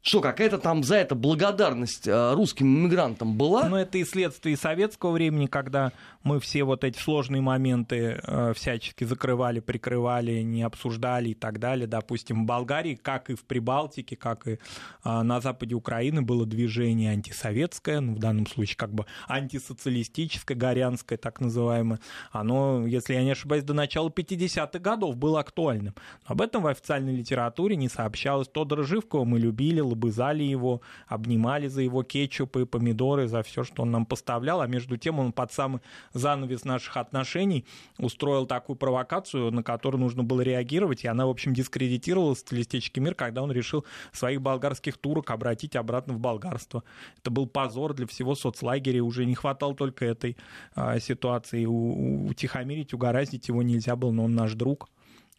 Что, 0.02 0.22
какая-то 0.22 0.60
там 0.60 0.84
за 0.84 0.98
это 0.98 1.16
благодарность 1.16 2.08
э, 2.08 2.34
русским 2.34 2.68
иммигрантам 2.68 3.36
была? 3.36 3.68
Ну, 3.68 3.76
это 3.76 3.98
и 3.98 4.04
следствие 4.04 4.56
советского 4.56 5.12
времени, 5.12 5.48
когда 5.48 5.94
мы 6.26 6.40
все 6.40 6.64
вот 6.64 6.84
эти 6.84 6.98
сложные 6.98 7.42
моменты 7.42 8.20
э, 8.22 8.54
всячески 8.56 9.04
закрывали, 9.04 9.60
прикрывали, 9.60 10.42
не 10.42 10.64
обсуждали 10.64 11.30
и 11.30 11.34
так 11.36 11.60
далее. 11.60 11.86
Допустим, 11.86 12.44
в 12.44 12.46
Болгарии, 12.48 12.96
как 12.96 13.30
и 13.30 13.36
в 13.36 13.46
Прибалтике, 13.46 14.16
как 14.16 14.48
и 14.48 14.54
э, 14.54 14.58
на 15.04 15.40
западе 15.40 15.76
Украины, 15.76 16.24
было 16.24 16.48
движение 16.48 17.12
антисоветское, 17.12 18.00
ну, 18.00 18.16
в 18.16 18.20
данном 18.20 18.48
случае 18.48 18.76
как 18.76 18.92
бы 18.92 19.06
антисоциалистическое, 19.28 20.58
горянское 20.58 21.20
так 21.20 21.40
называемое. 21.40 22.00
Оно, 22.32 22.88
если 22.88 23.14
я 23.14 23.24
не 23.24 23.32
ошибаюсь, 23.32 23.64
до 23.64 23.76
начала 23.76 24.10
50-х 24.10 24.80
годов 24.80 25.18
было 25.18 25.40
актуальным. 25.40 25.94
Об 26.26 26.42
этом 26.42 26.64
в 26.64 26.68
официальной 26.68 27.16
литературе 27.16 27.76
не 27.76 27.88
сообщалось. 27.88 28.48
Тодора 28.48 28.82
Живкова 28.82 29.26
мы 29.26 29.38
любили, 29.38 29.80
лобызали 29.80 30.42
его, 30.42 30.82
обнимали 31.08 31.68
за 31.68 31.84
его 31.84 32.02
кетчупы, 32.02 32.66
помидоры, 32.66 33.28
за 33.28 33.44
все, 33.44 33.64
что 33.64 33.84
он 33.84 33.92
нам 33.92 34.08
поставлял, 34.08 34.62
а 34.62 34.66
между 34.66 34.98
тем 34.98 35.20
он 35.20 35.32
под 35.32 35.54
самый 35.54 35.82
занавес 36.16 36.64
наших 36.64 36.98
отношений 36.98 37.66
устроил 38.00 38.48
такую 38.48 38.76
провокацию, 38.78 39.52
на 39.52 39.62
которую 39.62 40.02
нужно 40.02 40.24
было 40.24 40.42
реагировать, 40.42 41.04
и 41.04 41.08
она, 41.08 41.28
в 41.28 41.30
общем, 41.30 41.54
дискредитировала 41.54 42.36
стилистический 42.36 43.02
мир, 43.02 43.14
когда 43.14 43.44
он 43.44 43.52
решил 43.52 43.86
своих 44.12 44.42
болгарских 44.42 44.98
турок 44.98 45.30
обратить 45.30 45.76
обратно 45.76 46.14
в 46.14 46.20
болгарство. 46.20 46.84
Это 47.20 47.30
был 47.30 47.46
позор 47.46 47.94
для 47.94 48.08
всего 48.08 48.34
соцлагеря, 48.34 49.04
уже 49.04 49.26
не 49.26 49.36
хватало 49.36 49.76
только 49.76 50.06
этой 50.06 50.38
а, 50.74 51.00
ситуации. 51.00 51.66
У, 51.66 52.28
утихомирить, 52.28 52.94
угораздить 52.94 53.50
его 53.50 53.62
нельзя 53.62 53.96
было, 53.96 54.12
но 54.12 54.24
он 54.24 54.36
наш 54.36 54.54
друг. 54.54 54.90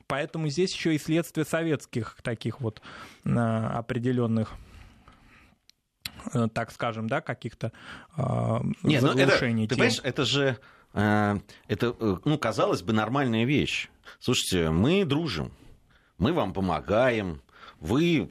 Поэтому 0.06 0.48
здесь 0.48 0.72
еще 0.72 0.94
и 0.94 0.98
следствие 0.98 1.44
советских 1.44 2.18
таких 2.22 2.60
вот 2.60 2.80
а, 3.24 3.78
определенных 3.78 4.52
э, 4.52 4.65
так 6.52 6.72
скажем, 6.72 7.08
да, 7.08 7.20
каких-то 7.20 7.72
э, 8.16 8.58
Нет, 8.82 9.02
ну 9.02 9.12
это, 9.12 9.38
ты 9.38 9.68
понимаешь, 9.68 10.00
это 10.02 10.24
же, 10.24 10.58
э, 10.94 11.38
это, 11.68 11.96
э, 11.98 12.16
ну, 12.24 12.38
казалось 12.38 12.82
бы, 12.82 12.92
нормальная 12.92 13.44
вещь. 13.44 13.88
Слушайте, 14.20 14.70
мы 14.70 15.04
дружим, 15.04 15.52
мы 16.18 16.32
вам 16.32 16.52
помогаем, 16.52 17.40
вы 17.80 18.30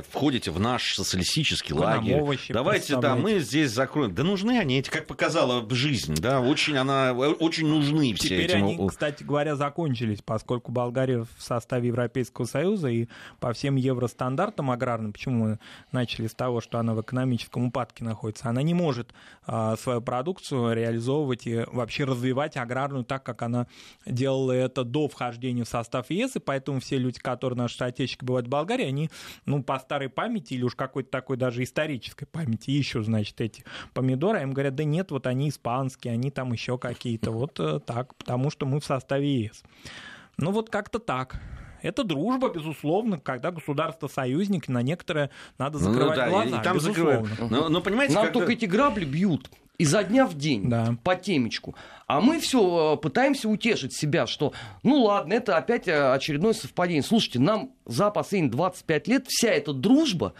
входите 0.00 0.50
в 0.50 0.58
наш 0.58 0.94
социалистический 0.94 1.74
Вы 1.74 1.80
лагерь. 1.80 2.38
Давайте, 2.48 2.96
да, 2.96 3.16
мы 3.16 3.40
здесь 3.40 3.70
закроем. 3.70 4.14
Да 4.14 4.22
нужны 4.22 4.58
они, 4.58 4.78
эти, 4.78 4.90
как 4.90 5.06
показала 5.06 5.68
жизнь, 5.70 6.14
да, 6.14 6.40
очень 6.40 6.76
она, 6.76 7.12
очень 7.12 7.66
нужны 7.66 8.14
все 8.14 8.28
Теперь 8.28 8.44
эти. 8.44 8.54
они, 8.54 8.88
кстати 8.88 9.22
говоря, 9.22 9.56
закончились, 9.56 10.20
поскольку 10.24 10.72
Болгария 10.72 11.24
в 11.24 11.42
составе 11.42 11.88
Европейского 11.88 12.46
Союза 12.46 12.88
и 12.88 13.08
по 13.40 13.52
всем 13.52 13.76
евростандартам 13.76 14.70
аграрным, 14.70 15.12
почему 15.12 15.44
мы 15.44 15.58
начали 15.90 16.26
с 16.26 16.34
того, 16.34 16.60
что 16.60 16.78
она 16.78 16.94
в 16.94 17.00
экономическом 17.00 17.66
упадке 17.66 18.04
находится, 18.04 18.48
она 18.48 18.62
не 18.62 18.74
может 18.74 19.12
а, 19.46 19.76
свою 19.76 20.00
продукцию 20.00 20.74
реализовывать 20.74 21.46
и 21.46 21.64
вообще 21.72 22.04
развивать 22.04 22.56
аграрную 22.56 23.04
так, 23.04 23.22
как 23.22 23.42
она 23.42 23.66
делала 24.06 24.52
это 24.52 24.84
до 24.84 25.08
вхождения 25.08 25.64
в 25.64 25.68
состав 25.68 26.10
ЕС, 26.10 26.36
и 26.36 26.38
поэтому 26.38 26.80
все 26.80 26.98
люди, 26.98 27.18
которые 27.18 27.56
наши 27.56 27.76
соотечественники 27.76 28.24
бывают 28.24 28.46
в 28.46 28.50
Болгарии, 28.50 28.86
они, 28.86 29.10
ну, 29.46 29.62
по 29.62 29.78
старой 29.82 30.08
памяти 30.08 30.54
или 30.54 30.64
уж 30.64 30.74
какой-то 30.74 31.10
такой 31.10 31.36
даже 31.36 31.62
исторической 31.62 32.24
памяти 32.24 32.70
ищут, 32.70 33.04
значит, 33.04 33.40
эти 33.40 33.64
помидоры, 33.92 34.38
а 34.38 34.42
им 34.42 34.52
говорят, 34.52 34.74
да 34.74 34.84
нет, 34.84 35.10
вот 35.10 35.26
они 35.26 35.50
испанские, 35.50 36.14
они 36.14 36.30
там 36.30 36.52
еще 36.52 36.78
какие-то, 36.78 37.30
вот 37.30 37.60
э, 37.60 37.80
так, 37.80 38.14
потому 38.16 38.50
что 38.50 38.64
мы 38.64 38.80
в 38.80 38.84
составе 38.84 39.44
ЕС. 39.44 39.62
Ну 40.38 40.50
вот 40.50 40.70
как-то 40.70 40.98
так. 40.98 41.40
Это 41.82 42.04
дружба, 42.04 42.48
безусловно, 42.48 43.18
когда 43.18 43.50
государство-союзник, 43.50 44.68
на 44.68 44.82
некоторые 44.82 45.30
надо 45.58 45.78
ну 45.78 45.84
закрывать 45.84 46.16
ну, 46.16 46.24
да, 46.24 46.28
глаза. 46.30 46.60
И 46.60 46.62
там 46.62 46.80
закрывают. 46.80 47.28
Но, 47.40 47.48
но 47.48 47.68
ну, 47.68 47.82
понимаете, 47.82 48.14
Нам 48.14 48.26
когда... 48.26 48.38
только 48.38 48.52
эти 48.52 48.66
грабли 48.66 49.04
бьют 49.04 49.50
изо 49.78 50.04
дня 50.04 50.26
в 50.26 50.34
день 50.34 50.68
да. 50.68 50.96
по 51.02 51.16
темечку. 51.16 51.74
А 52.06 52.20
мы 52.20 52.40
все 52.40 52.94
э, 52.94 52.96
пытаемся 53.00 53.48
утешить 53.48 53.94
себя, 53.94 54.26
что 54.26 54.52
ну 54.82 55.02
ладно, 55.02 55.32
это 55.32 55.56
опять 55.56 55.88
э, 55.88 56.12
очередное 56.12 56.52
совпадение. 56.52 57.02
Слушайте, 57.02 57.38
нам 57.38 57.72
за 57.86 58.10
последние 58.10 58.52
25 58.52 59.08
лет 59.08 59.26
вся 59.28 59.48
эта 59.48 59.72
дружба 59.72 60.34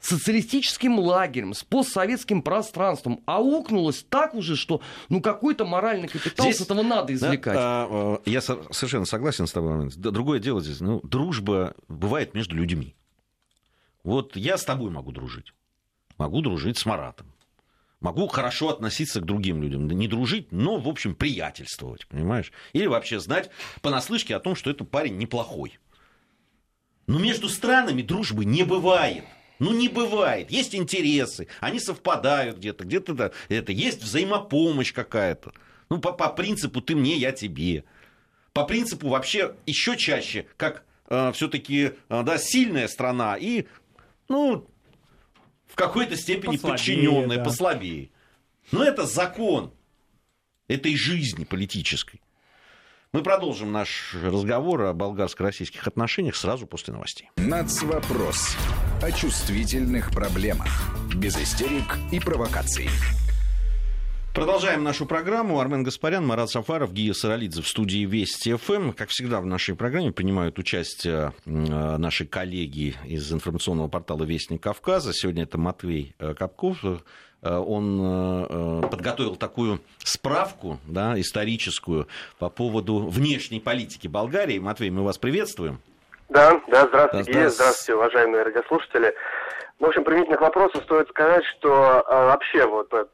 с 0.00 0.08
социалистическим 0.08 0.98
лагерем, 0.98 1.54
с 1.54 1.62
постсоветским 1.62 2.42
пространством 2.42 3.20
аукнулась 3.24 4.04
так 4.08 4.34
уже, 4.34 4.56
что 4.56 4.80
ну 5.08 5.20
какой-то 5.20 5.64
моральный 5.64 6.08
капитал 6.08 6.46
здесь, 6.46 6.58
с 6.58 6.60
этого 6.62 6.82
надо 6.82 7.14
извлекать. 7.14 7.54
Да, 7.54 7.86
а, 7.88 8.20
я 8.26 8.40
совершенно 8.40 9.04
согласен 9.04 9.46
с 9.46 9.52
тобой. 9.52 9.90
Другое 9.94 10.40
дело 10.40 10.60
здесь, 10.60 10.80
ну, 10.80 11.00
дружба 11.04 11.74
бывает 11.86 12.34
между 12.34 12.56
людьми. 12.56 12.96
Вот 14.02 14.34
я 14.34 14.58
с 14.58 14.64
тобой 14.64 14.90
могу 14.90 15.12
дружить. 15.12 15.54
Могу 16.18 16.40
дружить 16.40 16.78
с 16.78 16.84
Маратом 16.84 17.32
могу 18.02 18.26
хорошо 18.26 18.70
относиться 18.70 19.20
к 19.20 19.24
другим 19.24 19.62
людям. 19.62 19.86
Не 19.86 20.08
дружить, 20.08 20.52
но, 20.52 20.78
в 20.78 20.88
общем, 20.88 21.14
приятельствовать, 21.14 22.06
понимаешь? 22.06 22.52
Или 22.72 22.86
вообще 22.86 23.20
знать 23.20 23.50
понаслышке 23.80 24.36
о 24.36 24.40
том, 24.40 24.54
что 24.54 24.70
этот 24.70 24.90
парень 24.90 25.16
неплохой. 25.16 25.78
Но 27.06 27.18
между 27.18 27.48
странами 27.48 28.02
дружбы 28.02 28.44
не 28.44 28.64
бывает. 28.64 29.24
Ну, 29.58 29.72
не 29.72 29.88
бывает. 29.88 30.50
Есть 30.50 30.74
интересы, 30.74 31.46
они 31.60 31.78
совпадают 31.78 32.58
где-то, 32.58 32.84
где-то 32.84 33.14
да, 33.14 33.30
это 33.48 33.70
есть 33.70 34.02
взаимопомощь 34.02 34.92
какая-то. 34.92 35.52
Ну, 35.88 36.00
по, 36.00 36.12
по 36.12 36.28
принципу 36.30 36.80
ты 36.80 36.96
мне, 36.96 37.16
я 37.16 37.32
тебе. 37.32 37.84
По 38.52 38.64
принципу 38.64 39.08
вообще 39.08 39.54
еще 39.66 39.96
чаще, 39.96 40.46
как 40.56 40.84
э, 41.08 41.30
все-таки 41.32 41.92
э, 42.08 42.22
да, 42.24 42.38
сильная 42.38 42.88
страна 42.88 43.36
и 43.36 43.66
ну, 44.28 44.66
в 45.72 45.74
какой-то 45.74 46.16
степени 46.16 46.56
послабее, 46.56 46.76
подчиненная, 46.76 47.36
да. 47.38 47.44
послабее. 47.44 48.10
Но 48.72 48.84
это 48.84 49.06
закон 49.06 49.72
этой 50.68 50.94
жизни 50.96 51.44
политической. 51.44 52.20
Мы 53.12 53.22
продолжим 53.22 53.72
наш 53.72 54.14
разговор 54.22 54.82
о 54.82 54.92
болгарско-российских 54.92 55.86
отношениях 55.86 56.36
сразу 56.36 56.66
после 56.66 56.92
новостей. 56.92 57.30
Нацвопрос. 57.36 58.56
О 59.02 59.10
чувствительных 59.10 60.10
проблемах. 60.10 60.94
Без 61.14 61.36
истерик 61.36 61.98
и 62.10 62.20
провокаций. 62.20 62.88
Продолжаем 64.34 64.82
нашу 64.82 65.04
программу. 65.04 65.60
Армен 65.60 65.82
Гаспарян, 65.82 66.26
Марат 66.26 66.48
Сафаров, 66.48 66.94
Гия 66.94 67.12
Саралидзе 67.12 67.60
в 67.60 67.68
студии 67.68 68.06
Вести 68.06 68.54
ФМ. 68.54 68.92
Как 68.92 69.10
всегда 69.10 69.42
в 69.42 69.46
нашей 69.46 69.74
программе 69.74 70.10
принимают 70.10 70.58
участие 70.58 71.34
э, 71.44 71.50
наши 71.50 72.24
коллеги 72.24 72.94
из 73.04 73.30
информационного 73.30 73.88
портала 73.88 74.24
Вестник 74.24 74.62
Кавказа. 74.62 75.12
Сегодня 75.12 75.42
это 75.42 75.58
Матвей 75.58 76.14
э, 76.18 76.32
Капков. 76.32 76.78
Э, 76.82 76.98
он 77.42 78.88
подготовил 78.90 79.36
такую 79.36 79.80
справку 79.98 80.80
да, 80.86 81.20
историческую 81.20 82.08
по 82.38 82.48
поводу 82.48 83.06
внешней 83.08 83.60
политики 83.60 84.06
Болгарии. 84.06 84.58
Матвей, 84.58 84.88
мы 84.88 85.04
вас 85.04 85.18
приветствуем. 85.18 85.82
Да, 86.30 86.58
да, 86.68 86.86
здравствуйте, 86.88 87.32
да, 87.34 87.50
здравствуйте, 87.50 87.94
уважаемые 87.96 88.44
радиослушатели. 88.44 89.14
В 89.82 89.86
общем, 89.86 90.04
применительно 90.04 90.36
к 90.36 90.42
вопросу 90.42 90.80
стоит 90.82 91.08
сказать, 91.08 91.44
что 91.46 92.04
э, 92.06 92.26
вообще 92.26 92.64
вот 92.68 92.94
э, 92.94 93.04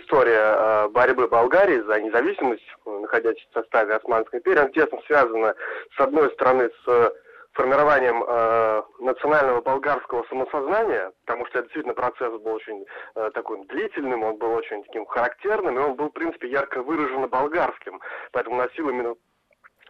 история 0.00 0.54
э, 0.56 0.88
борьбы 0.88 1.28
Болгарии 1.28 1.82
за 1.82 2.00
независимость, 2.00 2.64
находясь 2.86 3.36
в 3.36 3.52
составе 3.52 3.96
Османской 3.96 4.38
империи, 4.38 4.60
она 4.60 4.70
тесно 4.70 4.98
связана, 5.06 5.54
с 5.94 6.00
одной 6.00 6.32
стороны, 6.32 6.70
с 6.86 7.12
формированием 7.52 8.24
э, 8.26 8.82
национального 9.00 9.60
болгарского 9.60 10.24
самосознания, 10.30 11.12
потому 11.26 11.44
что 11.48 11.58
это 11.58 11.68
действительно 11.68 11.94
процесс 11.94 12.32
был 12.40 12.54
очень 12.54 12.86
э, 13.14 13.30
такой 13.34 13.62
длительным, 13.66 14.22
он 14.22 14.36
был 14.36 14.52
очень 14.52 14.84
таким 14.84 15.04
характерным, 15.04 15.78
и 15.78 15.82
он 15.82 15.96
был, 15.96 16.08
в 16.08 16.14
принципе, 16.14 16.48
ярко 16.48 16.82
выраженно 16.82 17.28
болгарским, 17.28 18.00
поэтому 18.32 18.56
носил 18.56 18.88
именно 18.88 19.16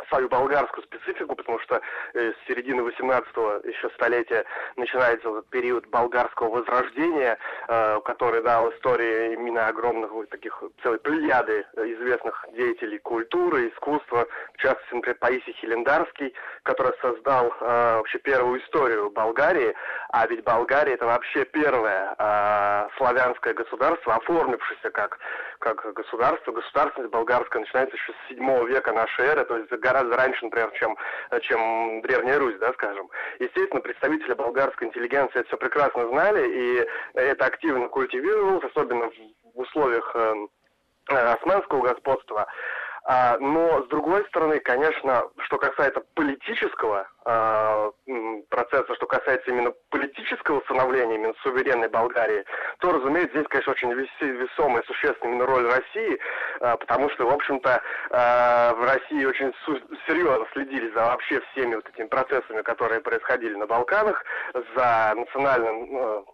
свою 0.09 0.29
болгарскую 0.29 0.85
специфику, 0.85 1.35
потому 1.35 1.59
что 1.61 1.81
э, 2.15 2.33
с 2.33 2.49
середины 2.49 2.81
18-го 2.81 3.69
еще 3.69 3.91
столетия 3.91 4.45
начинается 4.77 5.29
этот 5.29 5.49
период 5.49 5.87
болгарского 5.89 6.51
возрождения, 6.51 7.39
э, 7.69 8.01
который 8.05 8.43
дал 8.43 8.71
истории 8.73 9.35
именно 9.35 9.67
огромных 9.69 10.11
вот 10.13 10.29
таких 10.29 10.63
целой 10.83 10.99
плеяды 10.99 11.67
известных 11.77 12.45
деятелей 12.55 12.99
культуры, 12.99 13.69
искусства, 13.69 14.27
в 14.55 14.59
частности, 14.59 14.95
например, 14.95 15.19
Паисий 15.19 15.53
Хелендарский, 15.61 16.35
который 16.63 16.93
создал 17.01 17.53
э, 17.61 17.97
вообще 17.97 18.19
первую 18.19 18.61
историю 18.61 19.11
Болгарии, 19.11 19.75
а 20.11 20.27
ведь 20.27 20.45
Болгария 20.45 20.95
это 20.95 21.07
вообще 21.07 21.45
первое 21.45 22.15
э, 22.19 22.89
славянское 22.97 23.55
государство, 23.55 24.15
оформившееся 24.15 24.91
как, 24.91 25.19
как 25.59 25.93
государство. 25.95 26.53
Государственность 26.53 27.13
болгарская 27.13 27.61
начинается 27.61 27.97
еще 27.97 28.13
с 28.13 28.29
7 28.29 28.67
века 28.67 28.93
нашей 28.93 29.27
эры, 29.27 29.45
то 29.45 29.57
есть 29.57 29.71
гораздо 29.87 30.17
раньше, 30.17 30.45
например, 30.45 30.71
чем, 30.79 30.97
чем 31.43 32.03
Древняя 32.03 32.39
Русь, 32.39 32.59
да, 32.59 32.73
скажем. 32.73 33.09
Естественно, 33.39 33.81
представители 33.81 34.35
болгарской 34.35 34.89
интеллигенции 34.89 35.41
это 35.41 35.49
все 35.49 35.57
прекрасно 35.57 36.09
знали, 36.09 36.49
и 36.49 36.87
это 37.15 37.47
активно 37.47 37.89
культивировалось, 37.89 38.65
особенно 38.65 39.11
в 39.11 39.61
условиях 39.61 40.11
э, 40.15 40.35
османского 41.09 41.83
господства. 41.83 42.47
А, 43.09 43.39
но, 43.39 43.85
с 43.85 43.89
другой 43.89 44.25
стороны, 44.27 44.59
конечно, 44.59 45.23
что 45.45 45.59
касается 45.59 46.03
политического 46.15 47.09
а, 47.25 47.93
процесса, 48.49 48.93
что 48.97 49.07
касается 49.07 49.49
именно 49.49 49.73
политического 49.91 50.61
становления 50.63 51.15
именно 51.15 51.35
суверенной 51.45 51.89
Болгарии, 51.89 52.45
то, 52.81 52.91
разумеется, 52.91 53.37
здесь, 53.37 53.47
конечно, 53.49 53.73
очень 53.73 53.93
весомая, 53.93 54.83
существенная 54.89 55.35
именно 55.35 55.47
роль 55.47 55.67
России, 55.67 56.19
а, 56.59 56.77
потому 56.77 57.09
что, 57.11 57.27
в 57.27 57.33
общем-то, 57.33 57.81
в 58.11 58.85
России 58.85 59.25
очень 59.25 59.53
серьезно 60.09 60.45
следили 60.53 60.93
за 60.93 61.05
вообще 61.05 61.41
всеми 61.53 61.77
вот 61.77 61.89
этими 61.89 62.07
процессами, 62.07 62.63
которые 62.63 63.01
происходили 63.01 63.55
на 63.55 63.69
Балканах, 63.69 64.25
за 64.75 65.13
национальным 65.15 66.27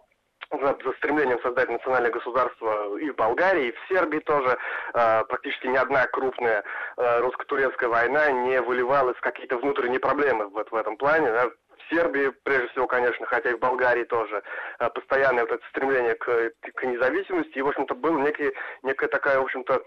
за, 0.61 0.93
стремлением 0.97 1.39
создать 1.41 1.69
национальное 1.69 2.11
государство 2.11 2.97
и 2.97 3.09
в 3.09 3.15
Болгарии, 3.15 3.67
и 3.67 3.71
в 3.71 3.87
Сербии 3.87 4.19
тоже. 4.19 4.57
Э, 4.93 5.23
практически 5.25 5.67
ни 5.67 5.77
одна 5.77 6.05
крупная 6.07 6.63
э, 6.97 7.19
русско-турецкая 7.19 7.89
война 7.89 8.31
не 8.31 8.61
выливалась 8.61 9.17
в 9.17 9.21
какие-то 9.21 9.57
внутренние 9.57 9.99
проблемы 9.99 10.47
в, 10.47 10.63
в 10.69 10.75
этом 10.75 10.97
плане. 10.97 11.31
Да. 11.31 11.49
В 11.49 11.93
Сербии, 11.93 12.31
прежде 12.43 12.67
всего, 12.69 12.87
конечно, 12.87 13.25
хотя 13.25 13.49
и 13.49 13.55
в 13.55 13.59
Болгарии 13.59 14.05
тоже, 14.05 14.41
э, 14.79 14.89
постоянное 14.89 15.43
вот 15.43 15.51
это 15.51 15.63
стремление 15.69 16.15
к, 16.15 16.51
к 16.75 16.83
независимости. 16.83 17.57
И, 17.57 17.61
в 17.61 17.67
общем-то, 17.67 17.95
была 17.95 18.21
некий, 18.21 18.53
некая 18.83 19.07
такая, 19.07 19.39
в 19.39 19.43
общем-то, 19.43 19.83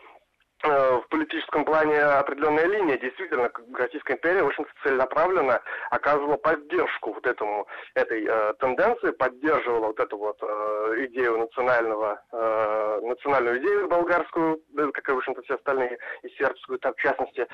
в 0.62 1.04
политическом 1.10 1.64
плане 1.64 1.98
определенная 2.00 2.66
линия. 2.66 2.98
Действительно, 2.98 3.50
Российская 3.74 4.14
империя 4.14 4.42
очень 4.42 4.64
целенаправленно 4.82 5.60
оказывала 5.90 6.36
поддержку 6.36 7.12
вот 7.12 7.26
этому, 7.26 7.66
этой 7.94 8.24
э, 8.26 8.54
тенденции, 8.54 9.10
поддерживала 9.10 9.88
вот 9.88 10.00
эту 10.00 10.16
вот 10.16 10.38
э, 10.40 11.06
идею 11.08 11.38
национального, 11.38 12.22
э, 12.32 13.00
национальную 13.02 13.58
идею 13.58 13.88
болгарскую, 13.88 14.62
как 14.94 15.08
и, 15.08 15.12
в 15.12 15.18
общем-то, 15.18 15.42
все 15.42 15.54
остальные, 15.56 15.98
и 16.22 16.28
сербскую, 16.30 16.78
так, 16.78 16.96
в 16.96 17.00
частности. 17.02 17.46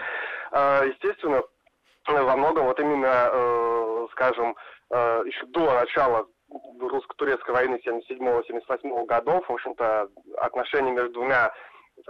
Э, 0.53 0.87
естественно, 0.87 1.43
во 2.07 2.37
многом 2.37 2.67
вот 2.67 2.79
именно, 2.81 3.31
э, 3.33 4.07
скажем, 4.13 4.57
э, 4.91 5.23
еще 5.27 5.47
до 5.47 5.73
начала 5.73 6.27
русско-турецкой 6.81 7.53
войны 7.53 7.81
77-78 7.85 9.07
годов, 9.07 9.49
в 9.49 9.53
общем-то, 9.53 10.09
отношения 10.39 10.93
между 10.93 11.13
двумя 11.15 11.53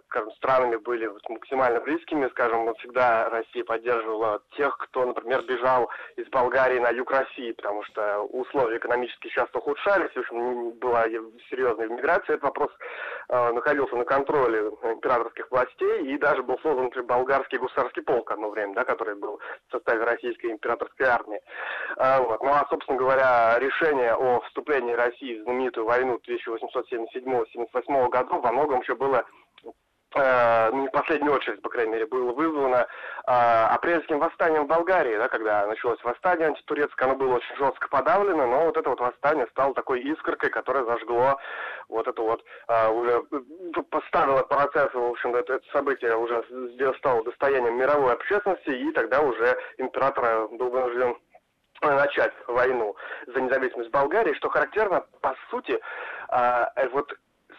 скажем, 0.06 0.30
странами 0.32 0.76
были 0.76 1.10
максимально 1.28 1.80
близкими, 1.80 2.28
скажем, 2.28 2.72
всегда 2.76 3.28
Россия 3.30 3.64
поддерживала 3.64 4.42
тех, 4.56 4.76
кто, 4.78 5.06
например, 5.06 5.42
бежал 5.42 5.90
из 6.16 6.28
Болгарии 6.28 6.78
на 6.78 6.90
юг 6.90 7.10
России, 7.10 7.52
потому 7.52 7.82
что 7.84 8.22
условия 8.22 8.78
экономически 8.78 9.28
часто 9.28 9.58
ухудшались, 9.58 10.12
в 10.12 10.18
общем, 10.18 10.72
была 10.72 11.04
серьезная 11.50 11.88
миграция, 11.88 12.34
этот 12.34 12.42
вопрос 12.42 12.70
э, 13.28 13.52
находился 13.52 13.96
на 13.96 14.04
контроле 14.04 14.70
императорских 14.82 15.50
властей, 15.50 16.06
и 16.06 16.18
даже 16.18 16.42
был 16.42 16.58
создан, 16.62 16.84
например, 16.84 17.06
болгарский 17.06 17.58
гусарский 17.58 18.02
полк 18.02 18.30
одно 18.30 18.50
время, 18.50 18.74
да, 18.74 18.84
который 18.84 19.14
был 19.14 19.40
в 19.68 19.72
составе 19.72 20.04
российской 20.04 20.52
императорской 20.52 21.06
армии. 21.06 21.40
Э, 21.96 22.20
вот. 22.20 22.42
Ну 22.42 22.50
а, 22.50 22.66
собственно 22.68 22.98
говоря, 22.98 23.58
решение 23.58 24.14
о 24.14 24.40
вступлении 24.40 24.94
России 24.94 25.40
в 25.40 25.44
знаменитую 25.44 25.86
войну 25.86 26.20
1877-78 26.26 28.08
годов 28.08 28.42
во 28.42 28.52
многом 28.52 28.80
еще 28.80 28.94
было 28.94 29.24
не 30.14 30.88
в 30.88 30.90
последнюю 30.90 31.34
очередь, 31.34 31.62
по 31.62 31.68
крайней 31.68 31.92
мере, 31.92 32.06
было 32.06 32.32
вызвано 32.32 32.86
э, 33.26 33.30
апрельским 33.30 34.18
восстанием 34.18 34.64
в 34.64 34.68
Болгарии, 34.68 35.16
да, 35.16 35.28
когда 35.28 35.66
началось 35.66 36.02
восстание 36.02 36.48
антитурецкое, 36.48 37.08
оно 37.08 37.18
было 37.18 37.36
очень 37.36 37.56
жестко 37.56 37.88
подавлено, 37.88 38.46
но 38.46 38.66
вот 38.66 38.76
это 38.76 38.90
вот 38.90 39.00
восстание 39.00 39.46
стало 39.50 39.74
такой 39.74 40.00
искоркой, 40.00 40.50
которая 40.50 40.84
зажгло 40.84 41.38
вот 41.88 42.06
это 42.08 42.22
вот, 42.22 42.44
э, 42.68 42.88
уже 42.88 43.22
поставило 43.90 44.42
процесс, 44.42 44.92
в 44.92 45.10
общем, 45.10 45.34
это, 45.34 45.54
это 45.54 45.64
событие 45.72 46.16
уже 46.16 46.44
стало 46.98 47.24
достоянием 47.24 47.76
мировой 47.76 48.12
общественности, 48.12 48.70
и 48.70 48.92
тогда 48.92 49.20
уже 49.20 49.56
император 49.78 50.48
был 50.48 50.70
вынужден 50.70 51.16
начать 51.80 52.32
войну 52.46 52.94
за 53.26 53.40
независимость 53.40 53.90
Болгарии, 53.90 54.34
что 54.34 54.48
характерно, 54.48 55.04
по 55.20 55.34
сути, 55.50 55.78
э, 56.30 56.88
вот 56.92 57.12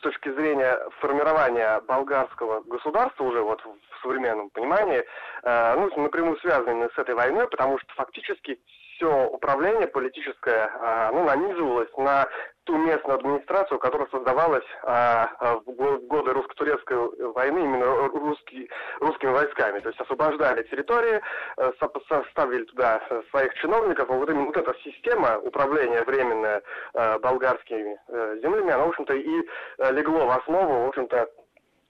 точки 0.03 0.29
зрения 0.33 0.77
формирования 0.99 1.81
болгарского 1.87 2.61
государства 2.61 3.23
уже 3.23 3.41
вот 3.41 3.61
в 3.63 4.01
современном 4.01 4.49
понимании, 4.49 5.03
ну, 5.43 6.01
напрямую 6.01 6.37
связаны 6.37 6.89
с 6.95 6.97
этой 6.97 7.15
войной, 7.15 7.47
потому 7.49 7.77
что 7.79 7.93
фактически 7.95 8.59
все 8.95 9.27
управление 9.27 9.87
политическое, 9.87 10.69
э, 10.69 11.09
ну, 11.11 11.23
нанизывалось 11.23 11.89
на 11.97 12.27
ту 12.65 12.77
местную 12.77 13.17
администрацию, 13.17 13.77
которая 13.77 14.07
создавалась 14.07 14.63
а, 14.83 15.29
в 15.65 15.97
годы 16.07 16.31
русско-турецкой 16.31 16.95
войны 17.33 17.59
именно 17.59 18.07
русский, 18.07 18.69
русскими 19.01 19.31
войсками. 19.31 19.79
То 19.79 19.89
есть 19.89 19.99
освобождали 19.99 20.63
территории, 20.63 21.19
э, 21.57 21.71
составили 22.07 22.63
туда 22.63 23.01
своих 23.31 23.53
чиновников. 23.55 24.09
А 24.09 24.13
вот 24.13 24.29
именно 24.29 24.45
вот 24.45 24.55
эта 24.55 24.73
система 24.81 25.39
управления 25.39 26.03
временная 26.03 26.61
э, 26.93 27.19
болгарскими 27.19 27.99
э, 28.07 28.37
землями, 28.41 28.71
она, 28.71 28.85
в 28.85 28.89
общем-то, 28.89 29.13
и 29.13 29.49
легло 29.91 30.25
в 30.25 30.31
основу, 30.31 30.85
в 30.85 30.87
общем-то, 30.87 31.17
Э, 31.17 31.42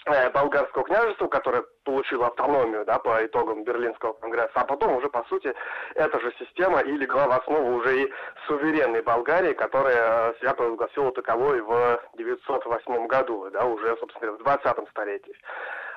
болгарского 0.06 0.84
княжества, 0.84 1.28
которое 1.28 1.64
получило 1.84 2.28
автономию 2.28 2.86
да, 2.86 3.00
по 3.00 3.26
итогам 3.26 3.64
Берлинского 3.64 4.14
конгресса, 4.14 4.52
а 4.56 4.66
потом 4.66 4.96
уже, 4.96 5.10
по 5.10 5.24
сути, 5.26 5.54
эта 5.96 6.20
же 6.20 6.34
система 6.40 6.82
и 6.82 6.92
легла 6.92 7.28
в 7.28 7.32
основу 7.32 7.78
уже 7.78 8.04
и 8.04 8.14
суверенной 8.48 9.02
Болгарии, 9.02 9.54
которая 9.54 10.32
э, 10.32 10.34
себя 10.40 10.54
провозгласила 10.54 11.12
таковой 11.14 11.62
в 11.62 12.02
908 12.16 13.08
году, 13.08 13.50
да, 13.52 13.66
уже, 13.66 13.96
собственно, 13.98 14.34
в 14.34 14.40
20 14.40 14.90
столетии. 14.90 15.36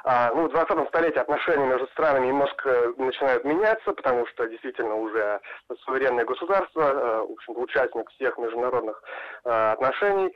А, 0.04 0.30
ну, 0.32 0.48
в 0.48 0.50
20 0.50 0.88
столетии 0.88 1.18
отношения 1.18 1.66
между 1.66 1.88
странами 1.88 2.28
немножко 2.28 2.92
начинают 2.96 3.44
меняться, 3.44 3.92
потому 3.92 4.24
что 4.28 4.46
действительно 4.46 4.94
уже 4.94 5.40
суверенное 5.84 6.24
государство, 6.24 6.80
э, 6.80 7.26
в 7.26 7.32
общем 7.32 7.58
участник 7.58 8.08
всех 8.10 8.38
международных 8.38 9.02
отношений, 9.44 10.34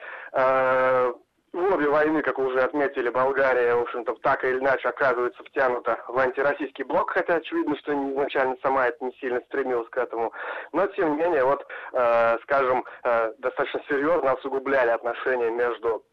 обе 1.52 1.88
войны, 1.88 2.22
как 2.22 2.38
уже 2.38 2.60
отметили, 2.60 3.08
Болгария, 3.08 3.74
в 3.74 3.82
общем-то, 3.82 4.14
так 4.22 4.44
или 4.44 4.58
иначе 4.58 4.88
оказывается 4.88 5.42
втянута 5.44 5.98
в 6.08 6.18
антироссийский 6.18 6.84
блок, 6.84 7.10
хотя 7.10 7.36
очевидно, 7.36 7.76
что 7.78 7.92
изначально 7.92 8.56
сама 8.62 8.86
это 8.88 9.04
не 9.04 9.12
сильно 9.14 9.40
стремилась 9.42 9.88
к 9.88 9.96
этому. 9.96 10.32
Но, 10.72 10.86
тем 10.88 11.16
не 11.16 11.22
менее, 11.22 11.44
вот, 11.44 11.66
э, 11.92 12.38
скажем, 12.42 12.84
э, 13.04 13.32
достаточно 13.38 13.82
серьезно 13.88 14.34
усугубляли 14.34 14.90
отношения 14.90 15.50
между 15.50 16.04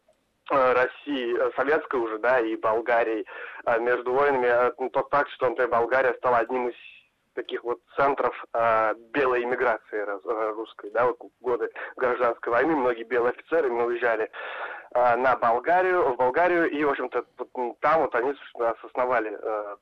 э, 0.50 0.72
России, 0.72 1.38
э, 1.38 1.50
советской 1.56 2.00
уже, 2.00 2.18
да, 2.18 2.40
и 2.40 2.56
Болгарией 2.56 3.26
э, 3.66 3.80
между 3.80 4.12
войнами. 4.12 4.88
Тот 4.90 5.08
факт, 5.10 5.30
что, 5.32 5.48
например, 5.48 5.70
Болгария 5.70 6.14
стала 6.14 6.38
одним 6.38 6.68
из 6.68 6.74
таких 7.34 7.62
вот 7.62 7.78
центров 7.96 8.34
э, 8.52 8.94
белой 9.12 9.44
иммиграции 9.44 10.04
русской, 10.54 10.90
да, 10.90 11.06
вот 11.06 11.18
годы 11.40 11.70
гражданской 11.96 12.52
войны, 12.52 12.74
многие 12.74 13.04
белые 13.04 13.30
офицеры 13.30 13.70
уезжали 13.70 14.28
на 14.94 15.36
Болгарию, 15.36 16.14
в 16.14 16.16
Болгарию, 16.16 16.70
и, 16.70 16.84
в 16.84 16.90
общем-то, 16.90 17.24
там 17.80 18.00
вот 18.00 18.14
они, 18.14 18.34
основали, 18.82 19.38
э, 19.40 19.76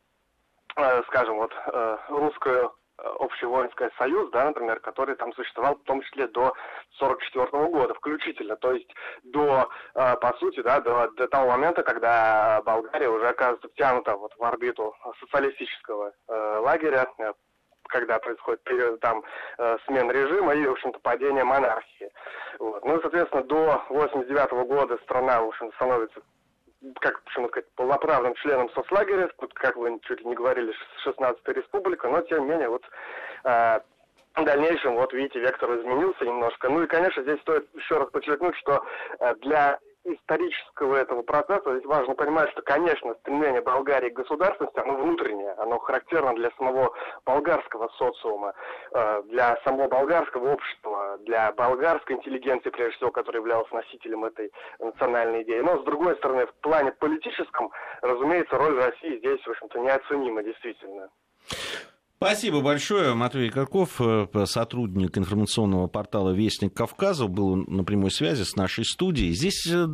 э, 0.76 1.02
скажем, 1.08 1.36
вот, 1.36 1.52
э, 1.66 1.98
русскую 2.08 2.72
общий 3.18 3.44
воинский 3.44 3.90
союз, 3.98 4.30
да, 4.30 4.46
например, 4.46 4.80
который 4.80 5.16
там 5.16 5.30
существовал 5.34 5.74
в 5.74 5.82
том 5.82 6.00
числе 6.00 6.28
до 6.28 6.54
1944 6.98 7.66
года 7.68 7.92
включительно, 7.92 8.56
то 8.56 8.72
есть 8.72 8.88
до, 9.22 9.68
по 9.92 10.34
сути, 10.38 10.62
да, 10.62 10.80
до, 10.80 11.10
до 11.10 11.28
того 11.28 11.50
момента, 11.50 11.82
когда 11.82 12.62
Болгария 12.64 13.10
уже 13.10 13.28
оказывается 13.28 13.68
втянута 13.68 14.16
вот 14.16 14.34
в 14.38 14.42
орбиту 14.42 14.96
социалистического 15.20 16.14
лагеря, 16.26 17.06
когда 17.96 18.18
происходит 18.18 18.62
период 18.62 19.00
там 19.00 19.22
э, 19.58 19.78
смен 19.86 20.10
режима 20.10 20.54
и, 20.54 20.66
в 20.66 20.72
общем-то, 20.72 20.98
падение 21.00 21.44
монархии. 21.44 22.10
Вот. 22.58 22.84
Ну, 22.84 23.00
соответственно, 23.00 23.42
до 23.42 23.82
89 23.88 24.50
года 24.68 24.98
страна, 25.04 25.40
в 25.40 25.48
общем 25.48 25.72
становится 25.74 26.20
как 27.00 27.22
почему 27.24 27.48
сказать, 27.48 27.68
полноправным 27.74 28.34
членом 28.34 28.70
соцлагеря, 28.70 29.28
как 29.54 29.76
вы 29.76 29.98
чуть 30.02 30.20
ли 30.20 30.26
не 30.26 30.34
говорили, 30.34 30.72
16-я 31.04 31.54
республика, 31.54 32.08
но 32.08 32.20
тем 32.22 32.44
не 32.44 32.50
менее 32.50 32.68
вот 32.68 32.84
э, 33.44 33.80
в 34.36 34.44
дальнейшем, 34.44 34.94
вот 34.94 35.12
видите, 35.12 35.40
вектор 35.40 35.74
изменился 35.74 36.24
немножко. 36.24 36.68
Ну 36.68 36.82
и, 36.82 36.86
конечно, 36.86 37.22
здесь 37.22 37.40
стоит 37.40 37.66
еще 37.74 37.96
раз 37.96 38.10
подчеркнуть, 38.10 38.56
что 38.56 38.84
э, 39.18 39.34
для 39.36 39.78
исторического 40.14 40.96
этого 40.96 41.22
процесса 41.22 41.74
здесь 41.74 41.86
важно 41.86 42.14
понимать, 42.14 42.50
что, 42.50 42.62
конечно, 42.62 43.14
стремление 43.20 43.60
Болгарии 43.60 44.10
к 44.10 44.16
государственности, 44.16 44.78
оно 44.78 44.94
внутреннее, 44.94 45.52
оно 45.52 45.78
характерно 45.78 46.34
для 46.34 46.50
самого 46.52 46.92
болгарского 47.24 47.88
социума, 47.98 48.54
э, 48.92 49.22
для 49.26 49.56
самого 49.64 49.88
болгарского 49.88 50.52
общества, 50.52 51.18
для 51.22 51.52
болгарской 51.52 52.16
интеллигенции, 52.16 52.70
прежде 52.70 52.96
всего, 52.96 53.10
которая 53.10 53.40
являлась 53.40 53.70
носителем 53.72 54.24
этой 54.24 54.52
национальной 54.78 55.42
идеи. 55.42 55.60
Но, 55.60 55.80
с 55.80 55.84
другой 55.84 56.16
стороны, 56.16 56.46
в 56.46 56.54
плане 56.56 56.92
политическом, 56.92 57.70
разумеется, 58.02 58.56
роль 58.56 58.76
России 58.78 59.18
здесь, 59.18 59.40
в 59.44 59.50
общем-то, 59.50 59.78
неоценима 59.78 60.42
действительно. 60.42 61.10
Спасибо 62.18 62.62
большое. 62.62 63.12
Матвей 63.12 63.50
Карков, 63.50 64.00
э, 64.00 64.26
сотрудник 64.46 65.18
информационного 65.18 65.86
портала 65.86 66.30
«Вестник 66.30 66.72
Кавказа», 66.72 67.26
был 67.26 67.56
на 67.56 67.84
прямой 67.84 68.10
связи 68.10 68.42
с 68.42 68.56
нашей 68.56 68.86
студией. 68.86 69.34
Здесь 69.34 69.66
э, 69.66 69.86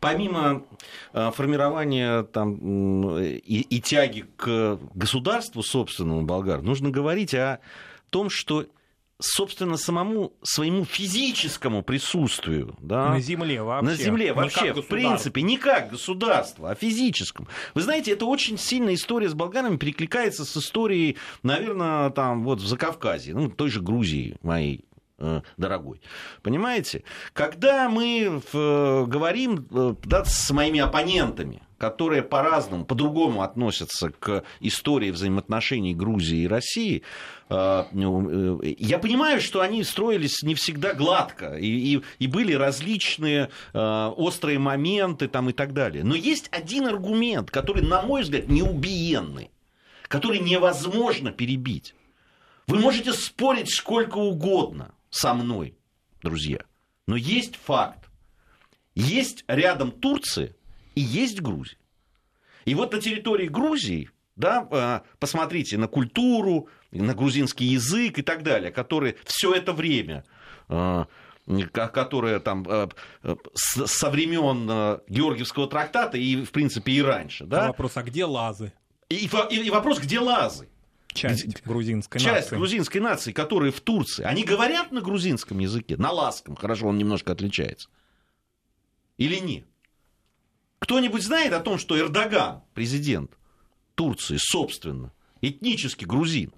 помимо 0.00 0.64
э, 1.12 1.30
формирования 1.30 2.22
там, 2.22 3.18
и, 3.18 3.66
и 3.68 3.80
тяги 3.82 4.24
к 4.36 4.78
государству 4.94 5.62
собственному 5.62 6.22
болгар, 6.22 6.62
нужно 6.62 6.88
говорить 6.88 7.34
о 7.34 7.60
том, 8.08 8.30
что 8.30 8.64
собственно, 9.22 9.76
самому 9.76 10.32
своему 10.42 10.84
физическому 10.84 11.82
присутствию. 11.82 12.76
Да, 12.80 13.10
на 13.10 13.20
земле 13.20 13.62
вообще. 13.62 13.90
На 13.90 13.96
земле 13.96 14.32
вообще, 14.32 14.74
в 14.74 14.86
принципе, 14.86 15.42
не 15.42 15.56
как 15.56 15.90
государство, 15.90 16.70
а 16.70 16.74
физическом. 16.74 17.48
Вы 17.74 17.82
знаете, 17.82 18.12
это 18.12 18.26
очень 18.26 18.58
сильная 18.58 18.94
история 18.94 19.28
с 19.28 19.34
болгарами 19.34 19.76
перекликается 19.76 20.44
с 20.44 20.56
историей, 20.56 21.16
наверное, 21.42 22.10
там 22.10 22.44
вот 22.44 22.60
в 22.60 22.66
Закавказье, 22.66 23.34
ну, 23.34 23.48
той 23.50 23.70
же 23.70 23.80
Грузии 23.80 24.36
моей 24.42 24.84
э, 25.18 25.40
дорогой. 25.56 26.00
Понимаете? 26.42 27.04
Когда 27.32 27.88
мы 27.88 28.42
в, 28.52 29.06
говорим 29.06 29.66
э, 29.70 29.94
да, 30.04 30.24
с 30.24 30.50
моими 30.50 30.80
оппонентами, 30.80 31.62
которые 31.82 32.22
по-разному, 32.22 32.84
по-другому 32.84 33.42
относятся 33.42 34.10
к 34.10 34.44
истории 34.60 35.10
взаимоотношений 35.10 35.96
Грузии 35.96 36.44
и 36.44 36.46
России, 36.46 37.02
э, 37.48 37.84
ну, 37.90 38.60
э, 38.62 38.74
я 38.78 39.00
понимаю, 39.00 39.40
что 39.40 39.62
они 39.62 39.82
строились 39.82 40.44
не 40.44 40.54
всегда 40.54 40.94
гладко, 40.94 41.56
и, 41.56 41.66
и, 41.66 42.02
и 42.20 42.28
были 42.28 42.52
различные 42.52 43.50
э, 43.74 44.12
острые 44.16 44.60
моменты 44.60 45.26
там, 45.26 45.50
и 45.50 45.52
так 45.52 45.72
далее. 45.72 46.04
Но 46.04 46.14
есть 46.14 46.48
один 46.52 46.86
аргумент, 46.86 47.50
который, 47.50 47.82
на 47.82 48.00
мой 48.02 48.22
взгляд, 48.22 48.46
неубиенный, 48.46 49.50
который 50.06 50.38
невозможно 50.38 51.32
перебить. 51.32 51.96
Вы 52.68 52.78
можете 52.78 53.12
спорить 53.12 53.74
сколько 53.74 54.18
угодно 54.18 54.94
со 55.10 55.34
мной, 55.34 55.74
друзья, 56.22 56.60
но 57.08 57.16
есть 57.16 57.56
факт. 57.56 58.08
Есть 58.94 59.42
рядом 59.48 59.90
Турция, 59.90 60.54
и 60.94 61.00
есть 61.00 61.40
Грузия. 61.40 61.78
И 62.64 62.74
вот 62.74 62.92
на 62.92 63.00
территории 63.00 63.48
Грузии, 63.48 64.10
да, 64.36 64.66
а, 64.70 65.02
посмотрите 65.18 65.78
на 65.78 65.88
культуру, 65.88 66.68
на 66.90 67.14
грузинский 67.14 67.66
язык 67.66 68.18
и 68.18 68.22
так 68.22 68.42
далее, 68.42 68.70
которые 68.70 69.16
все 69.24 69.52
это 69.54 69.72
время 69.72 70.24
а, 70.68 71.06
которая 71.74 72.38
там 72.38 72.64
а, 72.68 72.88
со 73.54 74.10
времен 74.10 75.00
Георгиевского 75.08 75.66
трактата 75.66 76.16
и, 76.16 76.44
в 76.44 76.52
принципе, 76.52 76.92
и 76.92 77.02
раньше. 77.02 77.44
Да? 77.44 77.68
Вопрос, 77.68 77.96
а 77.96 78.02
где 78.02 78.24
лазы? 78.24 78.72
И, 79.08 79.28
и, 79.50 79.56
и 79.56 79.70
вопрос, 79.70 79.98
где 79.98 80.20
лазы? 80.20 80.68
Часть 81.12 81.44
где, 81.44 81.58
грузинской 81.64 82.20
часть 82.20 82.46
нации. 82.46 82.56
грузинской 82.56 83.00
нации, 83.00 83.32
которые 83.32 83.70
в 83.70 83.80
Турции, 83.80 84.24
они 84.24 84.44
говорят 84.44 84.92
на 84.92 85.02
грузинском 85.02 85.58
языке, 85.58 85.96
на 85.96 86.10
ласком, 86.10 86.56
хорошо, 86.56 86.86
он 86.86 86.96
немножко 86.96 87.32
отличается. 87.32 87.88
Или 89.18 89.36
нет? 89.36 89.66
Кто-нибудь 90.82 91.22
знает 91.22 91.52
о 91.52 91.60
том, 91.60 91.78
что 91.78 91.96
Эрдоган, 91.96 92.62
президент 92.74 93.30
Турции, 93.94 94.36
собственно, 94.36 95.12
этнический 95.40 96.08
грузин? 96.08 96.52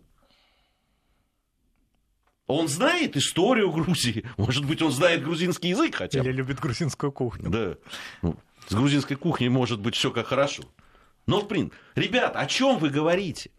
Он 2.47 2.67
знает 2.67 3.19
историю 3.19 3.71
Грузии. 3.71 4.25
Может 4.39 4.65
быть, 4.65 4.81
он 4.81 4.93
знает 4.93 5.23
грузинский 5.23 5.69
язык 5.69 5.97
хотя 5.97 6.23
бы. 6.23 6.29
Или 6.29 6.37
любит 6.37 6.59
грузинскую 6.59 7.13
кухню. 7.13 7.51
Да. 7.51 7.77
Ну, 8.23 8.37
с 8.67 8.75
грузинской 8.75 9.17
кухней 9.17 9.51
может 9.51 9.81
быть 9.81 9.95
все 9.95 10.11
как 10.11 10.29
хорошо. 10.29 10.63
Но, 11.27 11.41
в 11.41 11.49
принципе, 11.49 11.77
ребята, 11.95 12.39
о 12.41 12.47
чем 12.47 12.79
вы 12.79 12.89
говорите? 12.89 13.51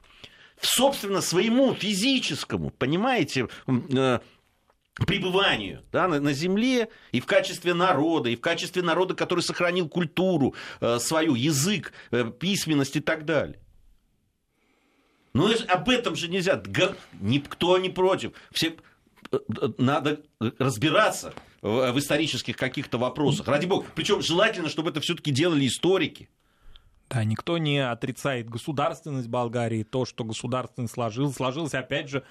Собственно, 0.60 1.22
своему 1.22 1.76
физическому, 1.76 2.72
понимаете, 2.72 3.50
э, 3.68 4.20
пребыванию 4.96 5.84
да, 5.92 6.08
на, 6.08 6.20
на 6.20 6.34
земле 6.34 6.90
и 7.12 7.20
в 7.20 7.26
качестве 7.26 7.74
народа, 7.74 8.30
и 8.30 8.36
в 8.36 8.42
качестве 8.42 8.82
народа, 8.82 9.14
который 9.14 9.42
сохранил 9.42 9.90
культуру 9.90 10.56
э, 10.80 11.00
свою, 11.00 11.36
язык, 11.36 11.92
э, 12.12 12.32
письменность 12.40 12.96
и 12.96 13.02
так 13.02 13.26
далее. 13.26 13.60
Но 15.34 15.52
об 15.68 15.90
этом 15.90 16.16
же 16.16 16.30
нельзя. 16.30 16.64
Никто 17.20 17.78
не 17.78 17.90
против. 17.90 18.32
Все, 18.54 18.78
э, 19.32 19.38
э, 19.62 19.70
надо 19.78 20.22
разбираться 20.40 21.34
в, 21.62 21.92
в 21.92 22.00
исторических 22.00 22.56
каких-то 22.56 22.98
вопросах. 22.98 23.50
Ради 23.50 23.66
бога. 23.66 23.86
Причем 23.96 24.22
желательно, 24.22 24.70
чтобы 24.70 24.92
это 24.92 25.02
все-таки 25.02 25.32
делали 25.32 25.68
историки. 25.68 26.30
Да, 27.10 27.24
никто 27.24 27.58
не 27.60 27.80
отрицает 27.80 28.50
государственность 28.50 29.28
Болгарии, 29.28 29.84
то, 29.84 30.06
что 30.06 30.24
государственность 30.24 30.94
сложилось, 30.94 31.36
сложилось, 31.36 31.76
опять 31.76 32.10
же, 32.10 32.24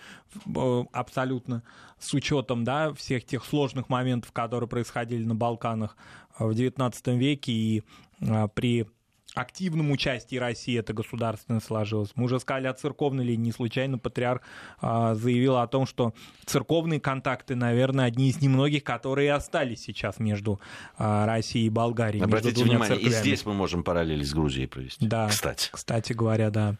э, 0.46 0.84
абсолютно 0.92 1.62
с 1.98 2.12
учетом 2.12 2.64
да, 2.64 2.92
всех 2.92 3.24
тех 3.24 3.44
сложных 3.44 3.88
моментов, 3.88 4.32
которые 4.32 4.68
происходили 4.68 5.24
на 5.24 5.36
Балканах 5.36 5.96
в 6.38 6.50
XIX 6.50 7.16
веке 7.16 7.52
и 7.52 7.82
э, 8.20 8.48
при 8.54 8.86
активном 9.34 9.90
участии 9.90 10.36
России 10.36 10.78
это 10.78 10.92
государственно 10.92 11.60
сложилось. 11.60 12.10
Мы 12.14 12.24
уже 12.24 12.38
сказали 12.40 12.68
о 12.68 12.72
церковной 12.74 13.24
линии. 13.24 13.44
Не 13.44 13.52
случайно 13.52 13.98
патриарх 13.98 14.42
а, 14.80 15.14
заявил 15.14 15.56
о 15.56 15.66
том, 15.66 15.86
что 15.86 16.14
церковные 16.46 17.00
контакты, 17.00 17.56
наверное, 17.56 18.06
одни 18.06 18.28
из 18.28 18.40
немногих, 18.40 18.84
которые 18.84 19.32
остались 19.32 19.82
сейчас 19.82 20.18
между 20.18 20.60
а, 20.96 21.26
Россией 21.26 21.66
и 21.66 21.70
Болгарией. 21.70 22.24
Обратите 22.24 22.62
внимание, 22.62 22.96
церквями. 22.96 23.12
и 23.12 23.16
здесь 23.16 23.44
мы 23.44 23.54
можем 23.54 23.82
параллели 23.82 24.22
с 24.22 24.32
Грузией 24.32 24.68
провести. 24.68 25.06
Да, 25.06 25.28
кстати. 25.28 25.68
Кстати 25.72 26.12
говоря, 26.12 26.50
да. 26.50 26.76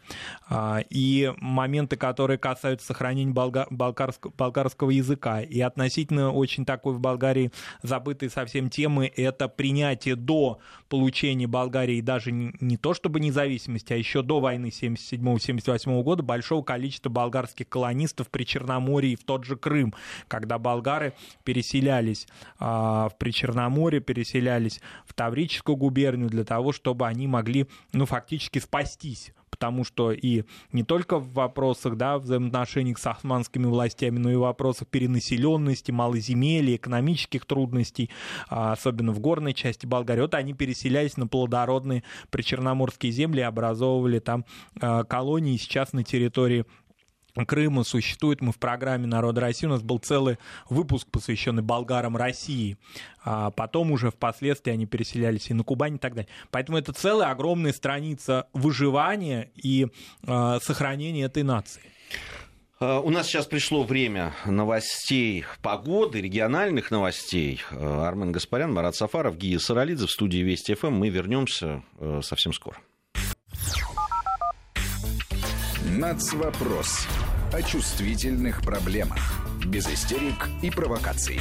А, 0.49 0.81
и 0.91 1.33
моменты, 1.39 1.97
которые 1.97 2.39
касаются 2.39 2.87
сохранения 2.87 3.33
болга- 3.33 3.67
болгарского, 3.71 4.33
болгарского 4.37 4.91
языка. 4.91 5.41
И 5.41 5.61
относительно 5.61 6.33
очень 6.33 6.65
такой 6.65 6.95
в 6.95 7.01
Болгарии 7.01 7.51
забытой 7.83 8.31
совсем 8.31 8.71
темы, 8.71 9.11
это 9.15 9.49
принятие 9.49 10.15
до 10.15 10.61
получения 10.89 11.49
Болгарии 11.49 12.01
даже 12.01 12.31
не 12.31 12.44
то 12.81 12.95
чтобы 12.95 13.21
независимости, 13.21 13.93
а 13.93 13.97
еще 13.97 14.23
до 14.23 14.41
войны 14.41 14.67
77-78 14.67 16.03
года 16.03 16.23
большого 16.23 16.63
количества 16.63 17.11
болгарских 17.11 17.69
колонистов 17.69 18.29
при 18.29 18.45
Черноморье 18.45 19.13
и 19.13 19.17
в 19.17 19.25
тот 19.25 19.45
же 19.45 19.57
Крым, 19.57 19.95
когда 20.29 20.59
болгары 20.59 21.15
переселялись 21.45 22.27
а, 22.59 23.09
в 23.09 23.19
Причерноморье, 23.19 24.01
переселялись 24.01 24.81
в 25.07 25.15
Таврическую 25.15 25.77
губернию 25.77 26.29
для 26.29 26.45
того, 26.45 26.73
чтобы 26.73 27.07
они 27.07 27.27
могли, 27.27 27.67
ну, 27.93 28.07
фактически 28.07 28.59
спастись 28.59 29.33
потому 29.55 29.85
что 29.85 30.11
и 30.11 30.43
не 30.73 30.83
только 30.83 31.21
в 31.21 31.33
вопросах 31.33 31.97
да, 31.97 32.19
взаимоотношений 32.19 32.97
с 32.99 33.07
османскими 33.07 33.67
властями, 33.67 34.19
но 34.19 34.33
и 34.33 34.35
в 34.35 34.41
вопросах 34.41 34.89
перенаселенности, 34.89 35.93
малоземелья, 35.93 36.75
экономических 36.75 37.47
трудностей, 37.47 38.11
а, 38.49 38.73
особенно 38.73 39.13
в 39.13 39.21
горной 39.21 39.55
части 39.55 39.87
Болгарии. 39.87 40.23
Вот 40.23 40.35
они 40.35 40.55
переселялись 40.55 41.17
на 41.17 41.29
плодородные 41.29 42.03
причерноморские 42.31 43.13
земли 43.13 43.41
и 43.41 43.43
образовывали 43.43 44.19
там 44.19 44.45
а, 44.81 45.05
колонии 45.05 45.57
сейчас 45.57 45.93
на 45.93 46.03
территории 46.03 46.65
Крыма 47.47 47.83
существует. 47.83 48.41
Мы 48.41 48.53
в 48.53 48.59
программе 48.59 49.07
«Народ 49.07 49.39
России» 49.39 49.67
у 49.67 49.71
нас 49.71 49.83
был 49.83 49.99
целый 49.99 50.39
выпуск, 50.71 51.09
посвященный 51.11 51.63
болгарам 51.63 52.17
России. 52.17 52.77
А 53.25 53.51
потом 53.51 53.91
уже 53.91 54.11
впоследствии 54.11 54.73
они 54.73 54.87
переселялись 54.87 55.51
и 55.51 55.55
на 55.55 55.65
Кубань 55.65 55.97
и 55.97 55.99
так 55.99 56.15
далее. 56.15 56.29
Поэтому 56.51 56.79
это 56.79 56.93
целая 56.93 57.31
огромная 57.31 57.73
страница 57.73 58.47
выживания 58.53 59.51
и 59.57 59.89
э, 60.27 60.59
сохранения 60.63 61.25
этой 61.25 61.43
нации. 61.43 61.83
Э, 62.81 63.01
у 63.03 63.11
нас 63.11 63.27
сейчас 63.27 63.47
пришло 63.47 63.83
время 63.83 64.35
новостей 64.45 65.45
погоды, 65.63 66.21
региональных 66.21 66.91
новостей. 66.91 67.61
Э, 67.71 68.05
Армен 68.05 68.33
Гаспарян, 68.33 68.73
Марат 68.73 68.95
Сафаров, 68.95 69.37
Гия 69.37 69.59
Саралидзе 69.59 70.07
в 70.07 70.11
студии 70.11 70.39
Вести 70.39 70.75
ФМ. 70.75 70.93
Мы 70.93 71.09
вернемся 71.09 71.83
э, 71.99 72.21
совсем 72.23 72.53
скоро. 72.53 72.77
Нацвопрос. 75.85 77.07
О 77.55 77.63
чувствительных 77.63 78.63
проблемах. 78.63 79.17
Без 79.65 79.87
истерик 79.87 80.49
и 80.61 80.71
провокаций. 80.71 81.39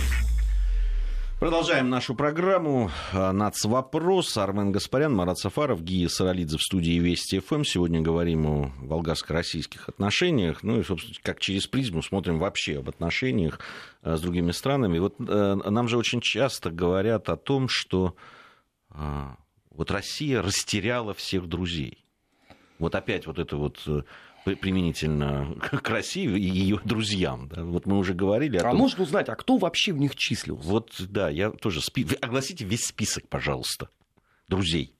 Продолжаем 1.39 1.89
нашу 1.89 2.13
программу 2.13 2.91
«Нацвопрос». 3.11 4.37
Армен 4.37 4.71
Гаспарян, 4.71 5.15
Марат 5.15 5.39
Сафаров, 5.39 5.81
Гия 5.81 6.07
Саралидзе 6.09 6.57
в 6.59 6.61
студии 6.61 6.99
Вести 6.99 7.39
ФМ. 7.39 7.63
Сегодня 7.63 7.99
говорим 7.99 8.45
о 8.45 8.71
болгарско-российских 8.83 9.89
отношениях. 9.89 10.61
Ну 10.61 10.81
и, 10.81 10.83
собственно, 10.83 11.15
как 11.23 11.39
через 11.39 11.65
призму 11.65 12.03
смотрим 12.03 12.37
вообще 12.37 12.77
об 12.77 12.89
отношениях 12.89 13.59
с 14.03 14.21
другими 14.21 14.51
странами. 14.51 14.99
Вот 14.99 15.17
нам 15.17 15.87
же 15.87 15.97
очень 15.97 16.21
часто 16.21 16.69
говорят 16.69 17.27
о 17.27 17.37
том, 17.37 17.67
что 17.67 18.15
вот 19.71 19.89
Россия 19.89 20.43
растеряла 20.43 21.15
всех 21.15 21.47
друзей. 21.47 22.05
Вот 22.77 22.93
опять 22.93 23.25
вот 23.25 23.39
это 23.39 23.57
вот 23.57 23.81
применительно 24.43 25.55
к 25.59 25.89
России 25.89 26.25
и 26.25 26.47
ее 26.47 26.79
друзьям. 26.83 27.49
Да? 27.49 27.63
Вот 27.63 27.85
мы 27.85 27.97
уже 27.97 28.13
говорили 28.13 28.57
о 28.57 28.67
а 28.67 28.71
том... 28.71 28.77
можно 28.77 29.03
узнать, 29.03 29.29
а 29.29 29.35
кто 29.35 29.57
вообще 29.57 29.93
в 29.93 29.97
них 29.97 30.15
числился? 30.15 30.67
Вот, 30.67 30.93
да, 30.99 31.29
я 31.29 31.51
тоже... 31.51 31.81
Спи... 31.81 32.05
Огласите 32.21 32.65
весь 32.65 32.85
список, 32.85 33.27
пожалуйста, 33.27 33.89
друзей. 34.47 34.95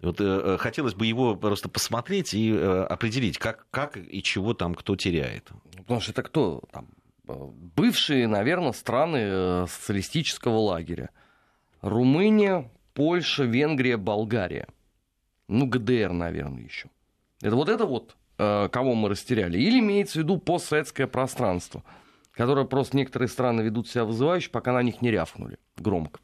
Вот 0.00 0.20
э, 0.20 0.56
хотелось 0.58 0.94
бы 0.94 1.06
его 1.06 1.36
просто 1.36 1.68
посмотреть 1.68 2.34
и 2.34 2.52
э, 2.52 2.82
определить, 2.84 3.38
как, 3.38 3.66
как 3.70 3.96
и 3.96 4.20
чего 4.20 4.52
там 4.52 4.74
кто 4.74 4.96
теряет. 4.96 5.50
Потому 5.76 6.00
что 6.00 6.10
это 6.10 6.24
кто? 6.24 6.64
Там, 6.72 6.88
бывшие, 7.24 8.26
наверное, 8.26 8.72
страны 8.72 9.18
э, 9.20 9.66
социалистического 9.68 10.56
лагеря. 10.58 11.10
Румыния, 11.82 12.68
Польша, 12.94 13.44
Венгрия, 13.44 13.96
Болгария. 13.96 14.66
Ну, 15.46 15.66
ГДР, 15.66 16.10
наверное, 16.10 16.64
еще. 16.64 16.88
Это 17.42 17.56
вот 17.56 17.68
это 17.68 17.84
вот, 17.84 18.16
э, 18.38 18.68
кого 18.68 18.94
мы 18.94 19.08
растеряли? 19.08 19.58
Или 19.58 19.80
имеется 19.80 20.14
в 20.14 20.22
виду 20.22 20.38
постсоветское 20.38 21.08
пространство, 21.08 21.82
которое 22.30 22.64
просто 22.64 22.96
некоторые 22.96 23.28
страны 23.28 23.62
ведут 23.62 23.88
себя 23.88 24.04
вызывающе, 24.04 24.48
пока 24.50 24.72
на 24.72 24.82
них 24.82 25.02
не 25.02 25.10
рявкнули 25.10 25.58
громко. 25.76 26.20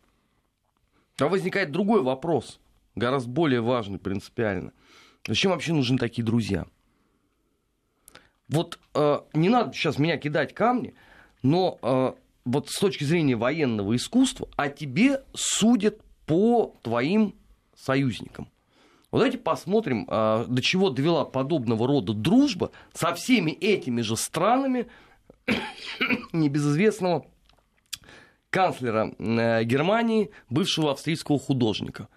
А 1.18 1.26
возникает 1.26 1.72
другой 1.72 2.02
вопрос, 2.02 2.60
гораздо 2.94 3.30
более 3.30 3.60
важный 3.60 3.98
принципиально. 3.98 4.72
Зачем 5.26 5.50
вообще 5.50 5.72
нужны 5.72 5.98
такие 5.98 6.24
друзья? 6.24 6.66
Вот 8.48 8.78
э, 8.94 9.20
не 9.34 9.48
надо 9.48 9.72
сейчас 9.72 9.98
меня 9.98 10.16
кидать 10.18 10.54
камни, 10.54 10.94
но 11.42 11.78
э, 11.82 12.12
вот 12.44 12.70
с 12.70 12.78
точки 12.78 13.02
зрения 13.02 13.34
военного 13.34 13.96
искусства, 13.96 14.48
о 14.56 14.68
тебе 14.68 15.24
судят 15.34 16.00
по 16.26 16.76
твоим 16.82 17.34
союзникам. 17.74 18.48
Вот 19.10 19.18
давайте 19.18 19.38
посмотрим, 19.38 20.06
а, 20.08 20.44
до 20.44 20.60
чего 20.60 20.90
довела 20.90 21.24
подобного 21.24 21.86
рода 21.86 22.12
дружба 22.12 22.70
со 22.92 23.14
всеми 23.14 23.52
этими 23.52 24.02
же 24.02 24.16
странами 24.16 24.88
небезызвестного 26.32 27.26
канцлера 28.50 29.14
э, 29.18 29.64
Германии, 29.64 30.30
бывшего 30.50 30.92
австрийского 30.92 31.38
художника. 31.38 32.08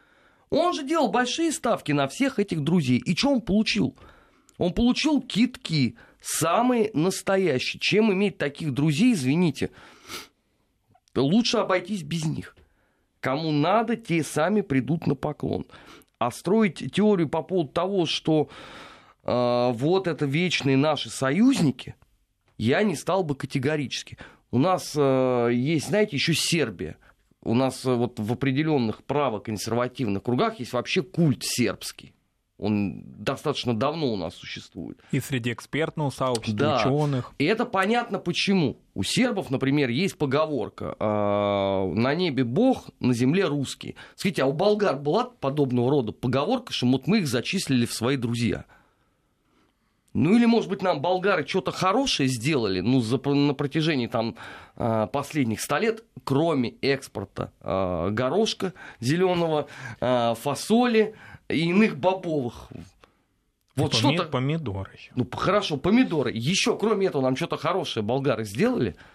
Он 0.49 0.73
же 0.73 0.83
делал 0.83 1.09
большие 1.09 1.51
ставки 1.51 1.93
на 1.93 2.07
всех 2.07 2.39
этих 2.39 2.61
друзей. 2.61 2.97
И 2.97 3.15
что 3.15 3.29
он 3.31 3.41
получил? 3.41 3.95
Он 4.57 4.73
получил 4.73 5.21
китки, 5.21 5.95
самые 6.21 6.91
настоящие. 6.93 7.79
Чем 7.79 8.11
иметь 8.11 8.37
таких 8.37 8.73
друзей, 8.73 9.13
извините, 9.13 9.71
лучше 11.15 11.57
обойтись 11.57 12.03
без 12.03 12.25
них. 12.25 12.55
Кому 13.21 13.51
надо, 13.51 13.95
те 13.95 14.23
сами 14.23 14.61
придут 14.61 15.07
на 15.07 15.15
поклон. 15.15 15.65
А 16.21 16.29
строить 16.29 16.93
теорию 16.93 17.27
по 17.27 17.41
поводу 17.41 17.69
того, 17.71 18.05
что 18.05 18.47
э, 19.23 19.71
вот 19.73 20.05
это 20.05 20.27
вечные 20.27 20.77
наши 20.77 21.09
союзники, 21.09 21.95
я 22.59 22.83
не 22.83 22.95
стал 22.95 23.23
бы 23.23 23.33
категорически. 23.33 24.19
У 24.51 24.59
нас 24.59 24.93
э, 24.95 25.49
есть, 25.51 25.87
знаете, 25.87 26.17
еще 26.17 26.35
Сербия. 26.35 26.97
У 27.41 27.55
нас 27.55 27.83
э, 27.87 27.95
вот 27.95 28.19
в 28.19 28.33
определенных 28.33 29.03
правоконсервативных 29.03 30.21
кругах 30.21 30.59
есть 30.59 30.73
вообще 30.73 31.01
культ 31.01 31.43
сербский. 31.43 32.13
Он 32.61 33.01
достаточно 33.17 33.75
давно 33.75 34.13
у 34.13 34.15
нас 34.15 34.35
существует. 34.35 34.99
И 35.11 35.19
среди 35.19 35.51
экспертного 35.51 36.11
сообщества, 36.11 36.59
да. 36.59 36.77
ученых. 36.77 37.33
И 37.39 37.45
это 37.45 37.65
понятно 37.65 38.19
почему. 38.19 38.77
У 38.93 39.01
сербов, 39.01 39.49
например, 39.49 39.89
есть 39.89 40.15
поговорка 40.15 40.95
э, 40.99 41.03
«на 41.95 42.13
небе 42.13 42.43
Бог, 42.43 42.91
на 42.99 43.15
земле 43.15 43.45
русские». 43.45 43.95
Скажите, 44.15 44.43
а 44.43 44.45
у 44.45 44.53
болгар 44.53 44.95
была 44.95 45.25
подобного 45.25 45.89
рода 45.89 46.11
поговорка, 46.11 46.71
что 46.71 46.85
вот 46.85 47.07
мы 47.07 47.19
их 47.19 47.27
зачислили 47.27 47.87
в 47.87 47.93
свои 47.93 48.15
друзья? 48.15 48.65
Ну 50.13 50.35
или, 50.35 50.45
может 50.45 50.69
быть, 50.69 50.83
нам 50.83 51.01
болгары 51.01 51.47
что-то 51.47 51.71
хорошее 51.71 52.29
сделали 52.29 52.81
ну, 52.81 52.99
за, 52.99 53.17
на 53.27 53.55
протяжении 53.55 54.07
там, 54.07 54.35
а, 54.75 55.07
последних 55.07 55.61
ста 55.61 55.79
лет, 55.79 56.03
кроме 56.25 56.75
экспорта 56.81 57.53
э, 57.61 58.09
горошка 58.11 58.73
зеленого, 58.99 59.67
фасоли, 59.99 61.15
и 61.51 61.69
иных 61.69 61.97
бобовых. 61.97 62.69
Вот 63.75 63.93
что-то... 63.93 64.25
Помидоры. 64.25 64.91
Ну, 65.15 65.25
хорошо, 65.31 65.77
помидоры. 65.77 66.31
Еще, 66.33 66.77
кроме 66.77 67.07
этого, 67.07 67.21
нам 67.21 67.35
что-то 67.35 67.57
хорошее 67.57 68.03
болгары 68.03 68.43
сделали– 68.43 68.95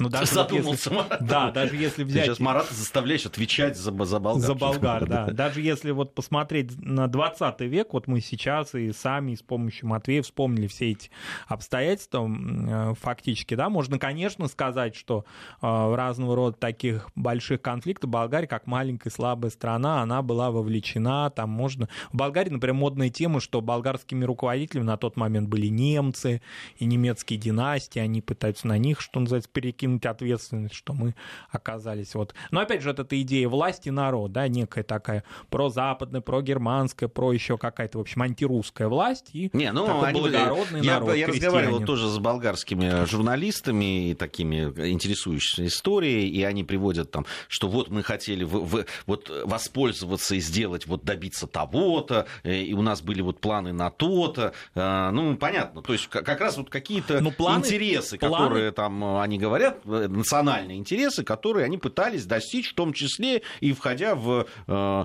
ну, 0.00 0.10
даже 0.10 0.32
Задумался 0.32 0.90
вот 0.90 1.10
если, 1.10 1.24
Да, 1.24 1.50
даже 1.50 1.74
если 1.74 2.04
взять... 2.04 2.22
Ты 2.22 2.28
сейчас 2.28 2.38
Марата 2.38 2.72
заставляешь 2.72 3.26
отвечать 3.26 3.76
за, 3.76 3.90
за 4.04 4.20
болгар. 4.20 4.46
За 4.46 4.54
болгар, 4.54 5.06
да. 5.08 5.26
Даже 5.26 5.60
если 5.60 5.90
вот 5.90 6.14
посмотреть 6.14 6.80
на 6.80 7.08
20 7.08 7.60
век, 7.62 7.92
вот 7.92 8.06
мы 8.06 8.20
сейчас 8.20 8.76
и 8.76 8.92
сами 8.92 9.34
с 9.34 9.42
помощью 9.42 9.88
Матвея 9.88 10.22
вспомнили 10.22 10.68
все 10.68 10.92
эти 10.92 11.10
обстоятельства 11.48 12.30
э, 12.30 12.94
фактически, 12.94 13.54
да, 13.54 13.68
можно, 13.68 13.98
конечно, 13.98 14.46
сказать, 14.46 14.94
что 14.94 15.24
э, 15.60 15.66
разного 15.66 16.36
рода 16.36 16.56
таких 16.56 17.10
больших 17.16 17.60
конфликтах 17.60 18.08
Болгария, 18.08 18.46
как 18.46 18.68
маленькая 18.68 19.10
слабая 19.10 19.50
страна, 19.50 20.00
она 20.00 20.22
была 20.22 20.52
вовлечена, 20.52 21.30
там 21.30 21.50
можно... 21.50 21.88
В 22.12 22.16
Болгарии, 22.16 22.50
например, 22.50 22.74
модная 22.74 23.10
тема, 23.10 23.40
что 23.40 23.60
болгарскими 23.60 24.24
руководителями 24.24 24.84
на 24.84 24.96
тот 24.96 25.16
момент 25.16 25.48
были 25.48 25.66
немцы 25.66 26.40
и 26.76 26.84
немецкие 26.84 27.36
династии, 27.36 27.98
они 27.98 28.22
пытаются 28.22 28.68
на 28.68 28.78
них, 28.78 29.00
что 29.00 29.18
называется, 29.18 29.50
перекинуть 29.52 29.87
кинуть 29.88 30.06
ответственность, 30.06 30.74
что 30.74 30.92
мы 30.92 31.14
оказались 31.50 32.14
вот. 32.14 32.34
Но 32.50 32.60
опять 32.60 32.82
же, 32.82 32.90
вот 32.90 32.98
эта 32.98 33.20
идея 33.22 33.48
власти 33.48 33.88
народ, 33.88 34.32
да, 34.32 34.48
некая 34.48 34.84
такая 34.84 35.24
прозападная, 35.50 36.20
прогерманская, 36.20 37.08
про 37.08 37.32
еще 37.32 37.56
какая-то, 37.56 37.98
в 37.98 38.00
общем, 38.02 38.22
антирусская 38.22 38.88
власть 38.88 39.30
и 39.32 39.50
Не, 39.52 39.72
ну, 39.72 39.86
такой 39.86 40.08
они, 40.08 40.20
благородный 40.20 40.82
я, 40.82 40.94
народ. 40.94 41.16
Я 41.16 41.26
разговаривал 41.26 41.84
тоже 41.84 42.08
с 42.08 42.18
болгарскими 42.18 43.06
журналистами, 43.06 44.14
такими 44.18 44.64
интересующимися 44.90 45.66
историей, 45.66 46.28
и 46.28 46.42
они 46.42 46.64
приводят 46.64 47.10
там, 47.10 47.26
что 47.48 47.68
вот 47.68 47.88
мы 47.88 48.02
хотели 48.02 48.44
в, 48.44 48.64
в, 48.64 48.84
вот 49.06 49.30
воспользоваться 49.44 50.34
и 50.34 50.40
сделать, 50.40 50.86
вот 50.86 51.04
добиться 51.04 51.46
того-то, 51.46 52.26
э, 52.42 52.60
и 52.60 52.74
у 52.74 52.82
нас 52.82 53.02
были 53.02 53.22
вот 53.22 53.40
планы 53.40 53.72
на 53.72 53.90
то-то. 53.90 54.52
Э, 54.74 55.10
ну, 55.10 55.36
понятно, 55.36 55.82
то 55.82 55.92
есть 55.92 56.08
как 56.08 56.40
раз 56.40 56.56
вот 56.56 56.70
какие-то 56.70 57.20
ну, 57.20 57.30
планы, 57.30 57.60
интересы, 57.60 58.18
планы... 58.18 58.36
которые 58.36 58.72
там 58.72 59.02
э, 59.04 59.22
они 59.22 59.38
говорят, 59.38 59.77
национальные 59.84 60.78
интересы, 60.78 61.24
которые 61.24 61.64
они 61.64 61.78
пытались 61.78 62.26
достичь, 62.26 62.70
в 62.70 62.74
том 62.74 62.92
числе 62.92 63.42
и 63.60 63.72
входя 63.72 64.14
в 64.14 64.46
э, 64.66 65.04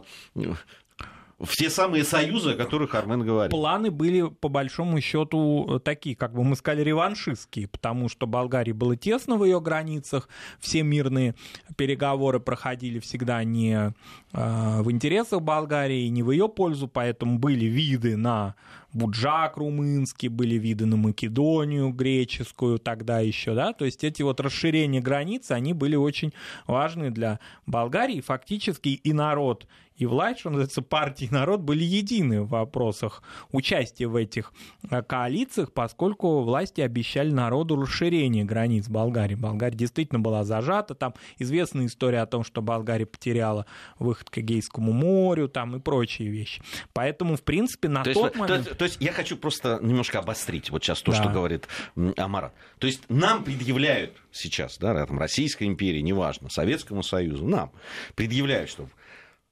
в 1.44 1.56
те 1.56 1.70
самые 1.70 2.04
союзы, 2.06 2.52
о 2.52 2.56
которых 2.56 2.96
Армен 2.96 3.22
говорил. 3.22 3.50
Планы 3.50 3.92
были, 3.92 4.30
по 4.30 4.48
большому 4.48 5.02
счету, 5.02 5.82
такие, 5.84 6.16
как 6.16 6.34
бы 6.34 6.44
мы 6.44 6.56
сказали, 6.56 6.84
реваншистские, 6.84 7.68
потому 7.68 8.08
что 8.08 8.28
Болгарии 8.28 8.72
было 8.72 8.96
тесно 8.96 9.36
в 9.36 9.44
ее 9.44 9.60
границах, 9.60 10.30
все 10.60 10.84
мирные 10.84 11.36
переговоры 11.76 12.40
проходили 12.40 13.00
всегда 13.00 13.44
не 13.44 13.94
э, 14.34 14.82
в 14.82 14.90
интересах 14.90 15.42
Болгарии, 15.42 16.08
не 16.08 16.24
в 16.24 16.32
ее 16.32 16.48
пользу, 16.48 16.88
поэтому 16.88 17.40
были 17.40 17.66
виды 17.66 18.16
на 18.16 18.56
Буджак 18.94 19.58
румынский, 19.58 20.28
были 20.28 20.56
виды 20.56 20.86
на 20.86 20.98
Македонию 20.98 21.90
греческую 21.90 22.80
тогда 22.80 23.20
еще, 23.20 23.54
да, 23.56 23.74
то 23.74 23.86
есть 23.86 24.04
эти 24.04 24.22
вот 24.22 24.40
расширения 24.40 25.02
границы, 25.02 25.54
они 25.54 25.74
были 25.74 25.96
очень 25.96 26.34
важны 26.68 27.12
для 27.12 27.40
Болгарии, 27.66 28.22
фактически 28.22 28.90
и 28.90 29.14
народ 29.14 29.68
и 29.96 30.06
власть, 30.06 30.40
что 30.40 30.50
называется, 30.50 30.82
партии 30.82 31.26
и 31.26 31.34
народ 31.34 31.62
были 31.62 31.84
едины 31.84 32.42
в 32.42 32.50
вопросах 32.50 33.22
участия 33.52 34.08
в 34.08 34.16
этих 34.16 34.52
э, 34.90 35.04
коалициях, 35.04 35.72
поскольку 35.72 36.42
власти 36.42 36.82
обещали 36.82 37.32
народу 37.32 37.76
расширение 37.76 38.44
границ 38.44 38.90
Болгарии. 38.90 39.36
Болгария 39.36 39.78
действительно 39.78 40.20
была 40.20 40.44
зажата, 40.44 40.96
там 40.96 41.14
известная 41.38 41.86
история 41.86 42.22
о 42.22 42.26
том, 42.26 42.44
что 42.44 42.62
Болгария 42.62 43.06
потеряла 43.06 43.66
выход 44.00 44.30
к 44.30 44.40
Эгейскому 44.40 44.92
морю, 44.92 45.48
там 45.48 45.76
и 45.76 45.80
прочие 45.80 46.30
вещи. 46.30 46.62
Поэтому, 46.94 47.36
в 47.36 47.44
принципе, 47.44 47.88
на 47.88 48.04
то 48.04 48.14
тот 48.14 48.26
есть, 48.26 48.36
момент... 48.36 48.78
То, 48.78 48.83
то 48.84 48.88
есть 48.88 48.98
я 49.00 49.14
хочу 49.14 49.38
просто 49.38 49.80
немножко 49.82 50.20
обострить 50.20 50.70
вот 50.70 50.84
сейчас 50.84 51.02
то, 51.02 51.12
Да. 51.14 51.18
что 51.24 51.30
говорит 51.30 51.70
Амарат. 52.18 52.54
То 52.80 52.88
есть 52.88 53.04
нам 53.08 53.46
предъявляют 53.46 54.12
сейчас, 54.34 54.78
да, 54.78 55.06
там, 55.06 55.18
Российской 55.18 55.64
империи, 55.64 56.02
неважно, 56.02 56.50
Советскому 56.50 57.02
Союзу, 57.02 57.48
нам 57.48 57.72
предъявляют, 58.16 58.70
что 58.70 58.90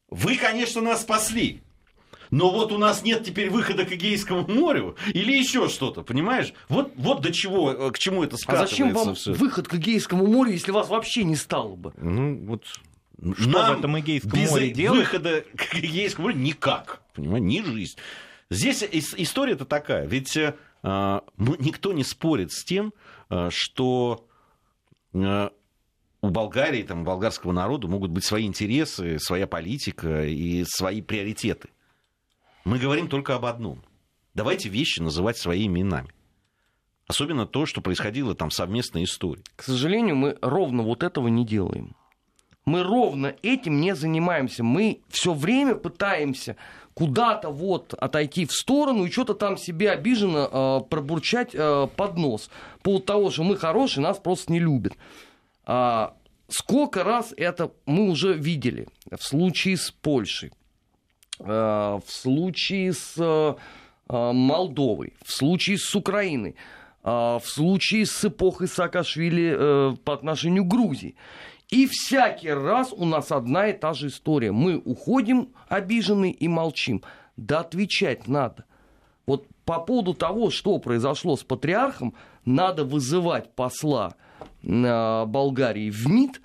вы, 0.10 0.36
конечно, 0.36 0.82
нас 0.82 1.04
спасли, 1.04 1.62
но 2.30 2.52
вот 2.52 2.74
у 2.74 2.78
нас 2.78 3.04
нет 3.04 3.24
теперь 3.24 3.50
выхода 3.50 3.86
к 3.86 3.94
Эгейскому 3.94 4.46
морю 4.50 4.98
или 5.14 5.32
еще 5.32 5.70
что-то, 5.70 6.02
понимаешь? 6.02 6.54
Вот, 6.68 6.92
вот 6.98 7.22
до 7.22 7.32
чего, 7.32 7.72
э, 7.72 7.92
к 7.92 8.00
чему 8.00 8.26
это 8.26 8.36
А 8.36 8.38
скатывается 8.38 8.76
зачем 8.76 8.94
вам 8.94 9.16
всё. 9.16 9.32
выход 9.34 9.70
к 9.70 9.76
Эгейскому 9.76 10.28
морю, 10.28 10.52
если 10.52 10.72
вас 10.72 10.90
вообще 10.90 11.24
не 11.24 11.38
стало 11.38 11.76
бы? 11.78 11.94
Ну, 11.96 12.38
вот... 12.48 12.66
Что 13.38 13.50
в 13.76 13.80
этом 13.80 13.98
Эгейском 13.98 14.32
без 14.32 14.50
море 14.52 14.72
делать? 14.72 15.00
выхода 15.00 15.46
к 15.56 15.76
Эгейскому 15.76 16.28
морю 16.28 16.40
никак. 16.40 17.02
Понимаешь, 17.14 17.44
ни 17.44 17.62
жизнь. 17.62 17.96
Здесь 18.52 18.84
ис- 18.84 19.16
история-то 19.18 19.66
такая. 19.66 20.06
Ведь 20.06 20.36
э, 20.36 20.54
ну, 20.84 21.22
никто 21.58 21.94
не 21.94 22.04
спорит 22.04 22.52
с 22.52 22.66
тем, 22.66 22.94
э, 23.30 23.48
что 23.50 24.28
э, 25.14 25.50
у 26.22 26.30
Болгарии, 26.30 26.84
там, 26.84 27.02
у 27.02 27.06
болгарского 27.06 27.54
народа 27.54 27.88
могут 27.88 28.12
быть 28.12 28.26
свои 28.26 28.46
интересы, 28.46 29.20
своя 29.20 29.48
политика 29.48 30.26
и 30.26 30.66
свои 30.66 31.02
приоритеты. 31.02 31.70
Мы 32.66 32.78
говорим 32.78 33.08
только 33.08 33.36
об 33.36 33.46
одном. 33.46 33.84
Давайте 34.34 34.68
вещи 34.68 35.00
называть 35.00 35.38
своими 35.38 35.80
именами. 35.80 36.10
Особенно 37.08 37.48
то, 37.48 37.66
что 37.66 37.82
происходило 37.82 38.36
там 38.36 38.50
в 38.50 38.54
совместной 38.54 39.06
истории. 39.06 39.44
К 39.56 39.64
сожалению, 39.64 40.18
мы 40.18 40.38
ровно 40.42 40.84
вот 40.84 41.04
этого 41.04 41.30
не 41.30 41.46
делаем. 41.46 41.96
Мы 42.66 42.84
ровно 42.84 43.36
этим 43.42 43.82
не 43.82 43.96
занимаемся. 43.96 44.64
Мы 44.64 45.02
все 45.10 45.34
время 45.34 45.76
пытаемся 45.76 46.56
куда-то 46.94 47.50
вот 47.50 47.94
отойти 47.94 48.46
в 48.46 48.52
сторону 48.52 49.06
и 49.06 49.12
что-то 49.12 49.34
там 49.34 49.58
себе 49.58 49.92
обиженно 49.92 50.48
э, 50.52 50.82
пробурчать 50.90 51.52
э, 51.54 51.88
под 51.96 52.18
нос. 52.18 52.50
По 52.84 53.00
того, 53.00 53.32
что 53.32 53.44
мы 53.44 53.58
хорошие, 53.58 54.04
нас 54.04 54.20
просто 54.20 54.52
не 54.52 54.60
любят. 54.60 54.94
А, 55.66 56.16
сколько 56.50 57.04
раз 57.04 57.34
это 57.36 57.72
мы 57.86 58.10
уже 58.10 58.34
видели 58.34 58.88
в 59.10 59.24
случае 59.24 59.78
с 59.78 59.90
Польшей, 59.92 60.52
э, 61.40 61.44
в 61.46 62.04
случае 62.06 62.94
с 62.94 63.16
э, 63.18 63.56
Молдовой, 64.08 65.14
в 65.24 65.32
случае 65.32 65.78
с 65.78 65.96
Украиной, 65.96 66.56
э, 67.04 67.10
в 67.10 67.44
случае 67.46 68.06
с 68.06 68.26
эпохой 68.26 68.68
Саакашвили 68.68 69.56
э, 69.58 69.96
по 70.04 70.14
отношению 70.14 70.66
к 70.66 70.68
Грузии. 70.68 71.16
И 71.72 71.88
всякий 71.88 72.52
раз 72.52 72.94
у 72.94 73.06
нас 73.06 73.32
одна 73.32 73.70
и 73.70 73.74
та 73.74 73.94
же 73.94 74.08
история. 74.08 74.52
Мы 74.52 74.78
уходим 74.78 75.54
обиженные 75.70 76.34
и 76.34 76.48
молчим. 76.50 77.02
Да 77.38 77.62
отвечать 77.62 78.28
надо. 78.28 78.66
Вот 79.26 79.48
по 79.64 79.80
поводу 79.80 80.14
того, 80.14 80.50
что 80.50 80.78
произошло 80.80 81.38
с 81.38 81.44
патриархом, 81.44 82.14
надо 82.44 82.84
вызывать 82.84 83.56
посла 83.56 84.16
э, 84.64 85.26
Болгарии 85.26 85.90
в 85.90 86.08
МИД 86.08 86.42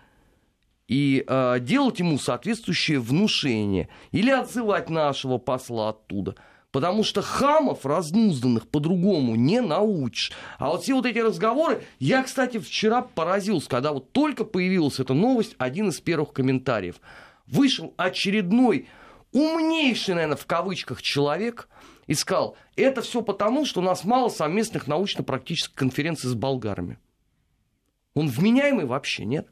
и 0.86 1.24
э, 1.26 1.56
делать 1.60 1.98
ему 1.98 2.18
соответствующее 2.18 3.00
внушение. 3.00 3.88
Или 4.12 4.30
отзывать 4.30 4.90
нашего 4.90 5.38
посла 5.38 5.88
оттуда. 5.88 6.36
Потому 6.72 7.04
что 7.04 7.22
хамов 7.22 7.86
разнузданных 7.86 8.68
по-другому 8.68 9.34
не 9.34 9.60
научишь. 9.60 10.32
А 10.58 10.68
вот 10.70 10.82
все 10.82 10.94
вот 10.94 11.06
эти 11.06 11.18
разговоры... 11.18 11.82
Я, 11.98 12.22
кстати, 12.22 12.58
вчера 12.58 13.02
поразился, 13.02 13.68
когда 13.68 13.92
вот 13.92 14.12
только 14.12 14.44
появилась 14.44 15.00
эта 15.00 15.14
новость, 15.14 15.54
один 15.58 15.88
из 15.88 16.00
первых 16.00 16.32
комментариев. 16.32 16.96
Вышел 17.46 17.94
очередной 17.96 18.88
умнейший, 19.32 20.14
наверное, 20.14 20.36
в 20.36 20.46
кавычках 20.46 21.02
человек 21.02 21.68
и 22.06 22.14
сказал, 22.14 22.56
это 22.76 23.02
все 23.02 23.22
потому, 23.22 23.66
что 23.66 23.80
у 23.80 23.84
нас 23.84 24.04
мало 24.04 24.28
совместных 24.28 24.86
научно-практических 24.86 25.74
конференций 25.74 26.30
с 26.30 26.34
болгарами. 26.34 26.98
Он 28.14 28.28
вменяемый 28.28 28.86
вообще, 28.86 29.24
нет? 29.24 29.48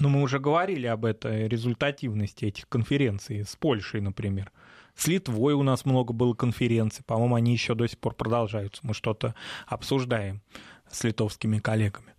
Ну, 0.00 0.08
мы 0.08 0.22
уже 0.22 0.38
говорили 0.38 0.86
об 0.86 1.04
этой 1.04 1.46
результативности 1.46 2.46
этих 2.46 2.68
конференций 2.68 3.44
с 3.44 3.54
Польшей, 3.54 4.00
например. 4.00 4.50
С 4.94 5.06
Литвой 5.06 5.54
у 5.54 5.62
нас 5.62 5.84
много 5.84 6.12
было 6.12 6.34
конференций. 6.34 7.04
По-моему, 7.04 7.34
они 7.34 7.52
еще 7.52 7.74
до 7.74 7.86
сих 7.86 7.98
пор 7.98 8.14
продолжаются. 8.14 8.80
Мы 8.84 8.94
что-то 8.94 9.34
обсуждаем 9.66 10.42
с 10.90 11.04
литовскими 11.04 11.58
коллегами. 11.58 12.09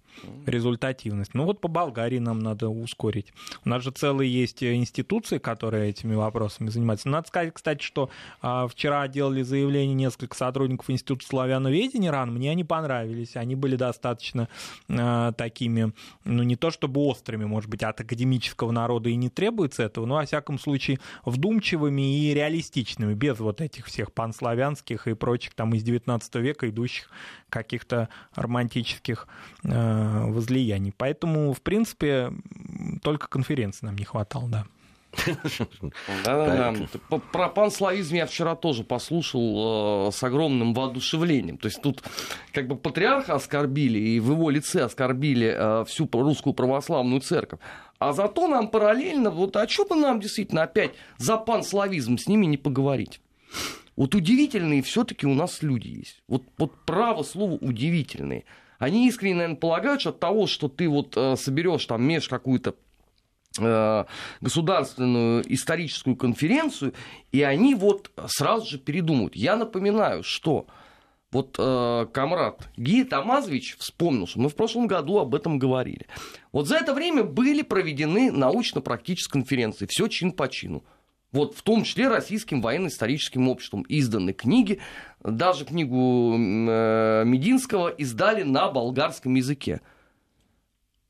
Результативность. 0.46 1.34
Ну 1.34 1.46
вот 1.46 1.62
по 1.62 1.68
Болгарии 1.68 2.20
нам 2.20 2.40
надо 2.40 2.70
ускорить. 2.70 3.34
У 3.66 3.70
нас 3.70 3.84
же 3.84 3.92
целые 3.92 4.32
есть 4.32 4.64
институции, 4.64 5.38
которые 5.38 5.90
этими 5.90 6.16
вопросами 6.16 6.70
занимаются. 6.70 7.10
Надо 7.10 7.28
сказать, 7.28 7.54
кстати, 7.54 7.84
что 7.84 8.10
а, 8.42 8.68
вчера 8.68 9.08
делали 9.08 9.42
заявление 9.42 9.96
несколько 9.96 10.36
сотрудников 10.36 10.90
Института 10.90 11.26
славяноведения 11.26 12.12
РАН. 12.12 12.34
Мне 12.34 12.52
они 12.52 12.64
понравились. 12.64 13.36
Они 13.36 13.56
были 13.56 13.76
достаточно 13.76 14.48
а, 14.90 15.32
такими, 15.34 15.94
ну 16.26 16.44
не 16.44 16.56
то 16.56 16.72
чтобы 16.72 17.02
острыми, 17.02 17.46
может 17.46 17.70
быть, 17.70 17.84
от 17.84 18.00
академического 18.02 18.72
народа 18.72 19.10
и 19.10 19.16
не 19.16 19.30
требуется 19.30 19.84
этого, 19.84 20.06
но, 20.06 20.16
во 20.16 20.26
всяком 20.26 20.60
случае, 20.60 21.00
вдумчивыми 21.26 22.20
и 22.20 22.34
реалистичными, 22.34 23.14
без 23.14 23.40
вот 23.40 23.62
этих 23.62 23.86
всех 23.86 24.14
панславянских 24.14 25.08
и 25.08 25.14
прочих 25.14 25.54
там 25.54 25.74
из 25.74 25.84
19 25.84 26.36
века 26.36 26.70
идущих 26.70 27.10
каких-то 27.52 28.10
романтических 28.36 29.28
э, 29.64 30.26
возлияний. 30.26 30.94
Поэтому, 30.98 31.54
в 31.54 31.62
принципе, 31.62 32.32
только 33.04 33.28
конференции 33.28 33.86
нам 33.86 33.96
не 33.96 34.06
хватало, 34.06 34.50
да. 34.50 34.66
Про 37.32 37.50
панславизм 37.50 38.16
я 38.16 38.26
вчера 38.26 38.56
тоже 38.56 38.84
послушал 38.84 40.08
э, 40.08 40.12
с 40.12 40.24
огромным 40.24 40.74
воодушевлением. 40.74 41.58
То 41.58 41.68
есть 41.68 41.82
тут 41.82 42.02
как 42.54 42.68
бы 42.68 42.76
патриарха 42.76 43.36
оскорбили, 43.36 44.00
и 44.00 44.20
в 44.20 44.32
его 44.32 44.50
лице 44.50 44.84
оскорбили 44.84 45.54
э, 45.54 45.86
всю 45.86 46.10
русскую 46.12 46.54
православную 46.54 47.22
церковь. 47.22 47.60
А 48.00 48.14
зато 48.14 48.48
нам 48.48 48.70
параллельно, 48.70 49.30
вот 49.30 49.56
а 49.58 49.68
что 49.68 49.86
бы 49.86 49.96
нам 49.96 50.20
действительно 50.20 50.64
опять 50.64 50.92
за 51.18 51.38
панславизм 51.38 52.18
с 52.18 52.28
ними 52.28 52.46
не 52.46 52.58
поговорить? 52.58 53.22
Вот 53.96 54.16
удивительные 54.16 54.82
все-таки 54.82 55.28
у 55.28 55.34
нас 55.34 55.62
люди 55.62 55.88
есть. 55.88 56.24
Вот, 56.28 56.44
вот 56.58 56.86
право 56.86 57.24
слово 57.24 57.54
удивительные. 57.54 58.46
Они 58.80 59.08
искренне, 59.08 59.36
наверное, 59.36 59.58
полагают, 59.58 60.02
что 60.02 60.10
от 60.10 60.20
того, 60.20 60.48
что 60.48 60.68
ты 60.68 60.90
вот 60.90 61.16
э, 61.16 61.36
соберешь 61.36 61.86
там 61.86 62.04
меж 62.04 62.28
какую-то 62.28 62.76
э, 63.60 64.06
государственную 64.40 65.44
историческую 65.54 66.16
конференцию, 66.16 66.94
и 67.32 67.44
они 67.44 67.76
вот 67.76 68.12
сразу 68.28 68.68
же 68.68 68.80
передумают. 68.80 69.36
Я 69.36 69.56
напоминаю, 69.56 70.24
что 70.24 70.66
вот 71.32 71.56
э, 71.60 72.08
комрад 72.12 72.68
Гия 72.76 73.06
Тамазович 73.06 73.78
вспомнил, 73.78 74.28
что 74.28 74.40
мы 74.40 74.50
в 74.50 74.56
прошлом 74.56 74.88
году 74.88 75.20
об 75.20 75.36
этом 75.36 75.60
говорили. 75.60 76.08
Вот 76.52 76.68
за 76.68 76.78
это 76.78 76.94
время 76.94 77.24
были 77.24 77.62
проведены 77.62 78.32
научно-практические 78.32 79.32
конференции, 79.32 79.86
все 79.86 80.08
чин 80.08 80.32
по 80.32 80.50
чину. 80.50 80.84
Вот 81.32 81.56
в 81.56 81.62
том 81.62 81.84
числе 81.84 82.08
Российским 82.10 82.62
военно-историческим 82.62 83.48
обществом 83.48 83.86
изданы 83.88 84.34
книги, 84.34 84.80
даже 85.24 85.64
книгу 85.66 86.34
э, 86.38 87.24
Мединского 87.26 87.88
издали 87.90 88.44
на 88.44 88.70
болгарском 88.70 89.36
языке. 89.36 89.80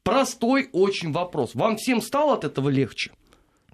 Простой 0.03 0.69
очень 0.74 1.11
вопрос. 1.11 1.55
Вам 1.55 1.78
всем 1.78 2.01
стало 2.01 2.34
от 2.34 2.43
этого 2.43 2.69
легче? 2.69 3.11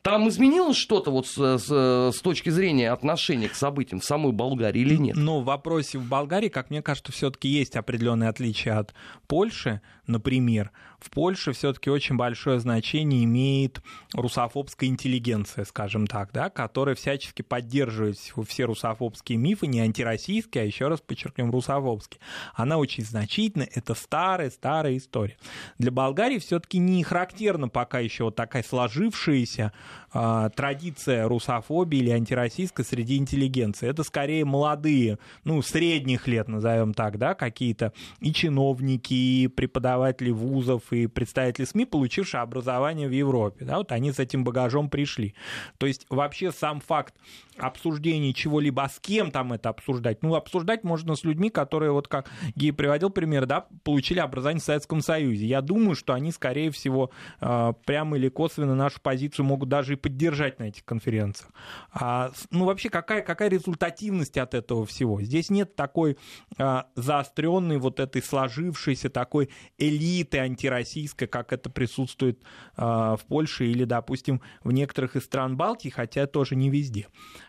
Там 0.04 0.30
изменилось 0.30 0.78
что-то 0.78 1.12
вот 1.12 1.28
с, 1.28 1.34
с- 1.58 2.16
с 2.16 2.22
точки 2.22 2.50
зрения 2.50 2.92
отношения 2.92 3.50
к 3.50 3.56
событиям 3.56 4.00
в 4.00 4.06
самой 4.06 4.32
Болгарии 4.32 4.80
или 4.82 4.96
нет? 4.96 5.18
Но 5.18 5.42
в 5.42 5.46
вопросе 5.46 5.98
в 5.98 6.08
Болгарии, 6.08 6.48
как 6.48 6.70
мне 6.70 6.82
кажется, 6.82 7.12
все-таки 7.12 7.50
есть 7.50 7.76
определенные 7.76 8.30
отличия 8.30 8.78
от 8.80 8.94
Польши, 9.28 9.82
например. 10.06 10.72
В 11.00 11.12
Польше 11.12 11.52
все-таки 11.52 11.92
очень 11.92 12.16
большое 12.16 12.60
значение 12.60 13.24
имеет 13.24 13.82
русофобская 14.14 14.90
интеллигенция, 14.90 15.64
скажем 15.66 16.08
так, 16.08 16.32
да, 16.34 16.50
которая 16.50 16.96
всячески 16.96 17.44
поддерживает 17.44 18.18
все- 18.18 18.66
русофобские 18.66 19.38
мифы, 19.38 19.68
не 19.68 19.80
антироссийские, 19.80 20.64
а 20.64 20.66
еще 20.66 20.88
раз 20.88 21.00
подчеркнем, 21.02 21.52
русофобские. 21.52 22.20
Она 22.56 22.78
очень 22.78 23.06
значительна, 23.06 23.68
это 23.72 23.94
старая-старая 23.94 24.98
история. 24.98 25.38
Для 25.78 25.92
Болгарии 25.92 26.40
все-таки 26.40 26.80
не 26.80 27.04
характерна 27.04 27.70
пока 27.70 28.00
еще 28.00 28.26
вот 28.26 28.36
такая 28.36 28.64
сложившаяся 28.64 29.74
а, 30.12 30.50
традиция 30.50 31.28
русофобии 31.28 32.00
или 32.00 32.10
антироссийской 32.10 32.84
среди 32.84 33.18
интеллигенции. 33.18 33.88
Это 33.88 34.04
скорее 34.04 34.46
молодые, 34.46 35.20
ну, 35.44 35.62
средних 35.62 36.28
лет, 36.28 36.48
назовем 36.48 36.96
так, 36.96 37.20
да, 37.20 37.36
какие-то 37.36 37.94
и 38.20 38.34
чиновники, 38.34 39.14
и 39.14 39.48
преподаватели 39.48 40.32
вузов, 40.32 40.87
и 40.92 41.08
представители 41.08 41.66
СМИ, 41.66 41.86
получившие 41.86 42.42
образование 42.42 43.08
в 43.08 43.12
Европе. 43.12 43.66
Да, 43.66 43.78
вот 43.78 43.92
они 43.92 44.12
с 44.12 44.20
этим 44.20 44.44
багажом 44.44 44.90
пришли. 44.90 45.34
То 45.78 45.86
есть 45.86 46.06
вообще 46.10 46.52
сам 46.52 46.80
факт 46.80 47.16
обсуждения 47.58 48.34
чего-либо, 48.34 48.84
а 48.84 48.90
с 48.90 49.00
кем 49.00 49.32
там 49.32 49.54
это 49.54 49.70
обсуждать? 49.70 50.24
Ну, 50.24 50.36
обсуждать 50.36 50.84
можно 50.84 51.16
с 51.16 51.24
людьми, 51.24 51.50
которые, 51.50 51.92
вот 51.92 52.08
как 52.08 52.30
Гей 52.56 52.72
приводил 52.72 53.10
пример, 53.10 53.46
да, 53.46 53.68
получили 53.84 54.20
образование 54.20 54.62
в 54.62 54.66
Советском 54.66 55.02
Союзе. 55.02 55.46
Я 55.46 55.62
думаю, 55.62 55.96
что 55.96 56.14
они, 56.14 56.32
скорее 56.32 56.72
всего, 56.72 57.12
э, 57.42 57.74
прямо 57.86 58.18
или 58.18 58.30
косвенно 58.30 58.76
нашу 58.76 59.02
позицию 59.02 59.46
могут 59.46 59.70
даже 59.70 59.94
и 59.94 59.96
поддержать 59.96 60.60
на 60.60 60.66
этих 60.66 60.86
конференциях. 60.86 61.52
А, 61.92 62.32
ну, 62.52 62.66
вообще, 62.66 62.90
какая, 62.90 63.22
какая 63.22 63.50
результативность 63.50 64.38
от 64.38 64.54
этого 64.54 64.86
всего? 64.86 65.22
Здесь 65.22 65.50
нет 65.50 65.76
такой 65.76 66.18
а, 66.58 66.88
заостренной 66.96 67.78
вот 67.78 68.00
этой 68.00 68.22
сложившейся 68.22 69.10
такой 69.10 69.50
элиты 69.78 70.40
антироссийской, 70.40 71.28
как 71.28 71.54
это 71.54 71.70
присутствует 71.70 72.42
а, 72.76 73.16
в 73.16 73.26
Польше 73.26 73.66
или, 73.66 73.84
допустим, 73.84 74.42
в 74.64 74.72
некоторых 74.72 75.16
из 75.16 75.26
стран 75.26 75.58
Балтии, 75.58 75.90
хотя 75.90 76.28
тоже 76.28 76.56
не 76.56 76.70
везде. 76.70 77.08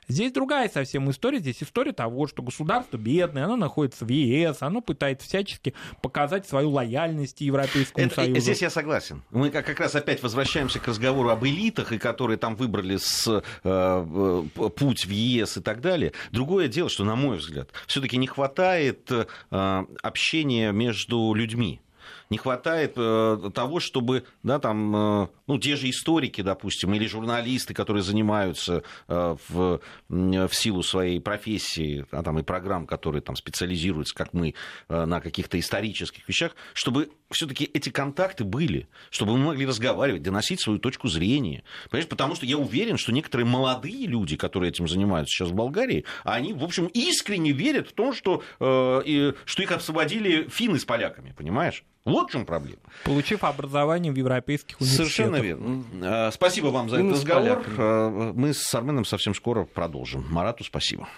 Здесь 0.08 0.32
другая 0.32 0.68
совсем 0.70 1.10
история. 1.10 1.38
Здесь 1.38 1.62
история 1.62 1.92
того, 1.92 2.26
что 2.26 2.42
государство 2.42 2.96
бедное, 2.96 3.44
оно 3.44 3.56
находится 3.56 4.06
в 4.06 4.08
ЕС, 4.08 4.58
оно 4.60 4.80
пытается 4.80 5.28
всячески 5.28 5.74
показать 6.02 6.48
свою 6.48 6.70
лояльность 6.70 7.42
Европейскому 7.42 8.06
Это- 8.06 8.14
Союзу. 8.14 8.40
Здесь 8.40 8.62
я 8.62 8.70
согласен. 8.70 9.22
Мы 9.30 9.50
как 9.50 9.66
как 9.66 9.80
раз 9.80 9.94
опять 9.94 10.22
возвращаемся 10.22 10.80
к 10.80 10.88
разговору 10.88 11.28
об 11.28 11.44
элитах, 11.44 11.92
и 11.92 11.98
которые 11.98 12.38
там 12.38 12.56
выбрали 12.56 12.96
с, 12.96 13.28
э, 13.28 13.42
э, 13.64 14.68
путь 14.70 15.04
в 15.04 15.10
ЕС 15.10 15.58
и 15.58 15.60
так 15.60 15.80
далее. 15.82 16.12
Другое 16.32 16.68
дело, 16.68 16.88
что, 16.88 17.04
на 17.04 17.14
мой 17.14 17.36
взгляд, 17.36 17.70
все-таки 17.86 18.16
не 18.16 18.26
хватает 18.26 19.10
э, 19.10 19.84
общения 20.02 20.72
между 20.72 21.34
людьми. 21.34 21.80
Не 22.30 22.36
хватает 22.36 22.92
э, 22.96 23.50
того, 23.54 23.80
чтобы, 23.80 24.24
да, 24.42 24.58
там, 24.58 24.94
э, 24.94 25.28
ну, 25.46 25.58
те 25.58 25.76
же 25.76 25.88
историки, 25.88 26.42
допустим, 26.42 26.92
или 26.94 27.06
журналисты, 27.06 27.72
которые 27.72 28.02
занимаются 28.02 28.82
э, 29.08 29.36
в, 29.48 29.80
в 30.08 30.50
силу 30.52 30.82
своей 30.82 31.20
профессии, 31.20 32.04
а 32.10 32.22
там 32.22 32.38
и 32.38 32.42
программ, 32.42 32.86
которые 32.86 33.22
там 33.22 33.34
специализируются, 33.34 34.14
как 34.14 34.34
мы, 34.34 34.54
э, 34.88 35.04
на 35.06 35.20
каких-то 35.20 35.58
исторических 35.58 36.28
вещах, 36.28 36.54
чтобы 36.74 37.10
все-таки 37.30 37.64
эти 37.72 37.88
контакты 37.88 38.44
были, 38.44 38.88
чтобы 39.10 39.32
мы 39.38 39.46
могли 39.46 39.66
разговаривать, 39.66 40.22
доносить 40.22 40.60
свою 40.60 40.78
точку 40.78 41.08
зрения. 41.08 41.62
Понимаешь, 41.90 42.08
потому 42.08 42.34
что 42.34 42.44
я 42.44 42.58
уверен, 42.58 42.98
что 42.98 43.12
некоторые 43.12 43.46
молодые 43.46 44.06
люди, 44.06 44.36
которые 44.36 44.70
этим 44.70 44.86
занимаются 44.86 45.32
сейчас 45.32 45.48
в 45.48 45.54
Болгарии, 45.54 46.04
они, 46.24 46.52
в 46.52 46.62
общем, 46.62 46.86
искренне 46.92 47.52
верят 47.52 47.88
в 47.88 47.92
то, 47.92 48.12
что, 48.12 48.42
э, 48.60 49.32
что 49.46 49.62
их 49.62 49.72
освободили 49.72 50.46
финны 50.48 50.78
с 50.78 50.84
поляками, 50.84 51.34
понимаешь? 51.36 51.84
Вот 52.08 52.28
в 52.28 52.32
чем 52.32 52.46
проблема. 52.46 52.78
Получив 53.04 53.44
образование 53.44 54.12
в 54.12 54.16
европейских 54.16 54.80
университетах. 54.80 55.12
Совершенно 55.14 55.36
верно. 55.36 55.84
Э, 56.02 56.30
Спасибо 56.32 56.66
вам 56.68 56.88
за 56.88 56.96
этот 56.96 57.12
разговор. 57.12 57.64
Э, 57.76 58.32
Мы 58.34 58.54
с 58.54 58.74
Арменом 58.74 59.04
совсем 59.04 59.34
скоро 59.34 59.64
продолжим. 59.64 60.24
Марату 60.30 60.64
спасибо. 60.64 61.08